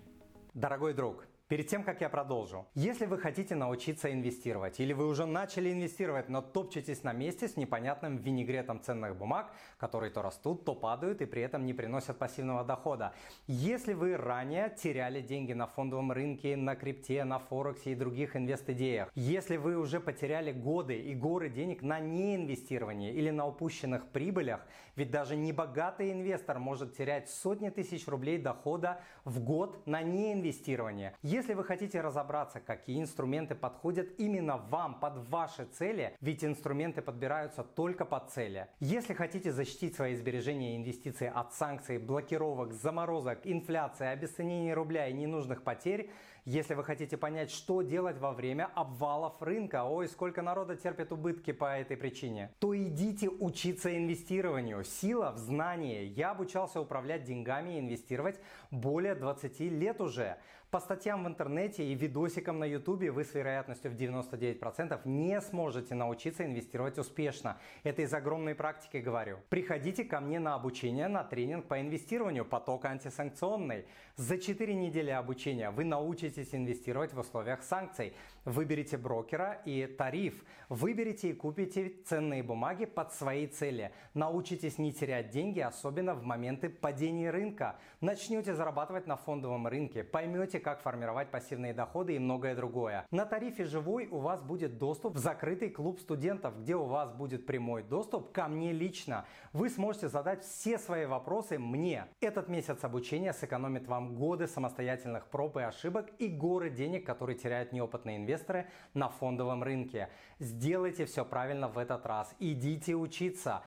Дорогой 0.54 0.94
друг, 0.94 1.26
Перед 1.50 1.66
тем, 1.66 1.82
как 1.82 2.00
я 2.00 2.08
продолжу, 2.08 2.68
если 2.76 3.06
вы 3.06 3.18
хотите 3.18 3.56
научиться 3.56 4.12
инвестировать 4.12 4.78
или 4.78 4.92
вы 4.92 5.08
уже 5.08 5.26
начали 5.26 5.72
инвестировать, 5.72 6.28
но 6.28 6.42
топчетесь 6.42 7.02
на 7.02 7.12
месте 7.12 7.48
с 7.48 7.56
непонятным 7.56 8.18
винегретом 8.18 8.80
ценных 8.80 9.16
бумаг, 9.16 9.50
которые 9.76 10.12
то 10.12 10.22
растут, 10.22 10.64
то 10.64 10.76
падают 10.76 11.22
и 11.22 11.26
при 11.26 11.42
этом 11.42 11.66
не 11.66 11.74
приносят 11.74 12.18
пассивного 12.18 12.62
дохода. 12.62 13.14
Если 13.48 13.94
вы 13.94 14.16
ранее 14.16 14.72
теряли 14.80 15.20
деньги 15.22 15.52
на 15.52 15.66
фондовом 15.66 16.12
рынке, 16.12 16.56
на 16.56 16.76
крипте, 16.76 17.24
на 17.24 17.40
форексе 17.40 17.90
и 17.90 17.94
других 17.96 18.36
инвест-идеях, 18.36 19.10
если 19.16 19.56
вы 19.56 19.76
уже 19.76 19.98
потеряли 19.98 20.52
годы 20.52 21.00
и 21.00 21.16
горы 21.16 21.48
денег 21.50 21.82
на 21.82 21.98
неинвестировании 21.98 23.12
или 23.12 23.30
на 23.30 23.48
упущенных 23.48 24.06
прибылях, 24.12 24.64
ведь 24.94 25.10
даже 25.10 25.34
небогатый 25.34 26.12
инвестор 26.12 26.60
может 26.60 26.96
терять 26.96 27.28
сотни 27.28 27.70
тысяч 27.70 28.06
рублей 28.06 28.38
дохода 28.38 29.00
в 29.24 29.42
год 29.42 29.84
на 29.84 30.00
неинвестирование. 30.02 31.16
Вы 31.48 31.64
хотите 31.64 32.00
разобраться, 32.00 32.60
какие 32.60 33.00
инструменты 33.00 33.54
подходят 33.54 34.08
именно 34.18 34.56
вам, 34.56 35.00
под 35.00 35.28
ваши 35.28 35.64
цели, 35.64 36.16
ведь 36.20 36.44
инструменты 36.44 37.02
подбираются 37.02 37.64
только 37.64 38.04
под 38.04 38.30
цели. 38.30 38.68
Если 38.80 39.14
хотите 39.14 39.52
защитить 39.52 39.96
свои 39.96 40.14
сбережения 40.14 40.74
и 40.74 40.76
инвестиции 40.76 41.32
от 41.34 41.52
санкций, 41.54 41.98
блокировок, 41.98 42.72
заморозок, 42.72 43.40
инфляции, 43.44 44.06
обесценения 44.06 44.74
рубля 44.74 45.08
и 45.08 45.12
ненужных 45.12 45.62
потерь, 45.62 46.10
если 46.44 46.74
вы 46.74 46.84
хотите 46.84 47.16
понять, 47.16 47.50
что 47.50 47.82
делать 47.82 48.18
во 48.18 48.32
время 48.32 48.70
обвалов 48.74 49.40
рынка, 49.40 49.84
ой, 49.84 50.08
сколько 50.08 50.42
народа 50.42 50.76
терпит 50.76 51.12
убытки 51.12 51.52
по 51.52 51.76
этой 51.76 51.96
причине, 51.96 52.50
то 52.58 52.76
идите 52.76 53.28
учиться 53.28 53.96
инвестированию. 53.96 54.84
Сила 54.84 55.32
в 55.32 55.38
знании. 55.38 56.04
Я 56.04 56.30
обучался 56.30 56.80
управлять 56.80 57.24
деньгами 57.24 57.76
и 57.76 57.80
инвестировать 57.80 58.40
более 58.70 59.14
20 59.14 59.60
лет 59.60 60.00
уже. 60.00 60.38
По 60.70 60.78
статьям 60.78 61.24
в 61.24 61.26
интернете 61.26 61.84
и 61.84 61.96
видосикам 61.96 62.60
на 62.60 62.64
ютубе 62.64 63.10
вы 63.10 63.24
с 63.24 63.34
вероятностью 63.34 63.90
в 63.90 63.94
99% 63.94 65.00
не 65.04 65.40
сможете 65.40 65.96
научиться 65.96 66.46
инвестировать 66.46 66.96
успешно. 66.96 67.58
Это 67.82 68.02
из 68.02 68.14
огромной 68.14 68.54
практики 68.54 68.98
говорю. 68.98 69.38
Приходите 69.48 70.04
ко 70.04 70.20
мне 70.20 70.38
на 70.38 70.54
обучение 70.54 71.08
на 71.08 71.24
тренинг 71.24 71.66
по 71.66 71.80
инвестированию 71.80 72.44
поток 72.44 72.84
антисанкционный. 72.84 73.86
За 74.14 74.38
4 74.38 74.72
недели 74.72 75.10
обучения 75.10 75.72
вы 75.72 75.82
научитесь 76.30 76.54
инвестировать 76.54 77.12
в 77.12 77.18
условиях 77.18 77.62
санкций. 77.62 78.14
Выберите 78.44 78.96
брокера 78.96 79.60
и 79.64 79.86
тариф. 79.86 80.44
Выберите 80.68 81.30
и 81.30 81.32
купите 81.32 81.92
ценные 82.06 82.44
бумаги 82.44 82.84
под 82.84 83.12
свои 83.12 83.48
цели. 83.48 83.92
Научитесь 84.14 84.78
не 84.78 84.92
терять 84.92 85.30
деньги, 85.30 85.58
особенно 85.58 86.14
в 86.14 86.22
моменты 86.22 86.68
падения 86.68 87.30
рынка. 87.30 87.76
Начнете 88.00 88.54
зарабатывать 88.54 89.08
на 89.08 89.16
фондовом 89.16 89.66
рынке. 89.66 90.04
Поймете, 90.04 90.60
как 90.60 90.80
формировать 90.80 91.30
пассивные 91.30 91.74
доходы 91.74 92.14
и 92.14 92.18
многое 92.20 92.54
другое. 92.54 93.04
На 93.10 93.26
тарифе 93.26 93.64
«Живой» 93.64 94.06
у 94.06 94.18
вас 94.18 94.40
будет 94.42 94.78
доступ 94.78 95.16
в 95.16 95.18
закрытый 95.18 95.70
клуб 95.70 95.98
студентов, 95.98 96.60
где 96.60 96.76
у 96.76 96.84
вас 96.84 97.12
будет 97.12 97.44
прямой 97.44 97.82
доступ 97.82 98.30
ко 98.32 98.46
мне 98.46 98.72
лично. 98.72 99.26
Вы 99.52 99.68
сможете 99.68 100.08
задать 100.08 100.44
все 100.44 100.78
свои 100.78 101.06
вопросы 101.06 101.58
мне. 101.58 102.06
Этот 102.20 102.48
месяц 102.48 102.84
обучения 102.84 103.32
сэкономит 103.32 103.88
вам 103.88 104.14
годы 104.14 104.46
самостоятельных 104.46 105.26
проб 105.26 105.56
и 105.56 105.62
ошибок 105.62 106.06
и 106.20 106.28
горы 106.28 106.70
денег, 106.70 107.06
которые 107.06 107.36
теряют 107.36 107.72
неопытные 107.72 108.18
инвесторы 108.18 108.66
на 108.94 109.08
фондовом 109.08 109.62
рынке. 109.62 110.10
Сделайте 110.38 111.06
все 111.06 111.24
правильно 111.24 111.68
в 111.68 111.78
этот 111.78 112.06
раз. 112.06 112.34
Идите 112.38 112.94
учиться. 112.94 113.62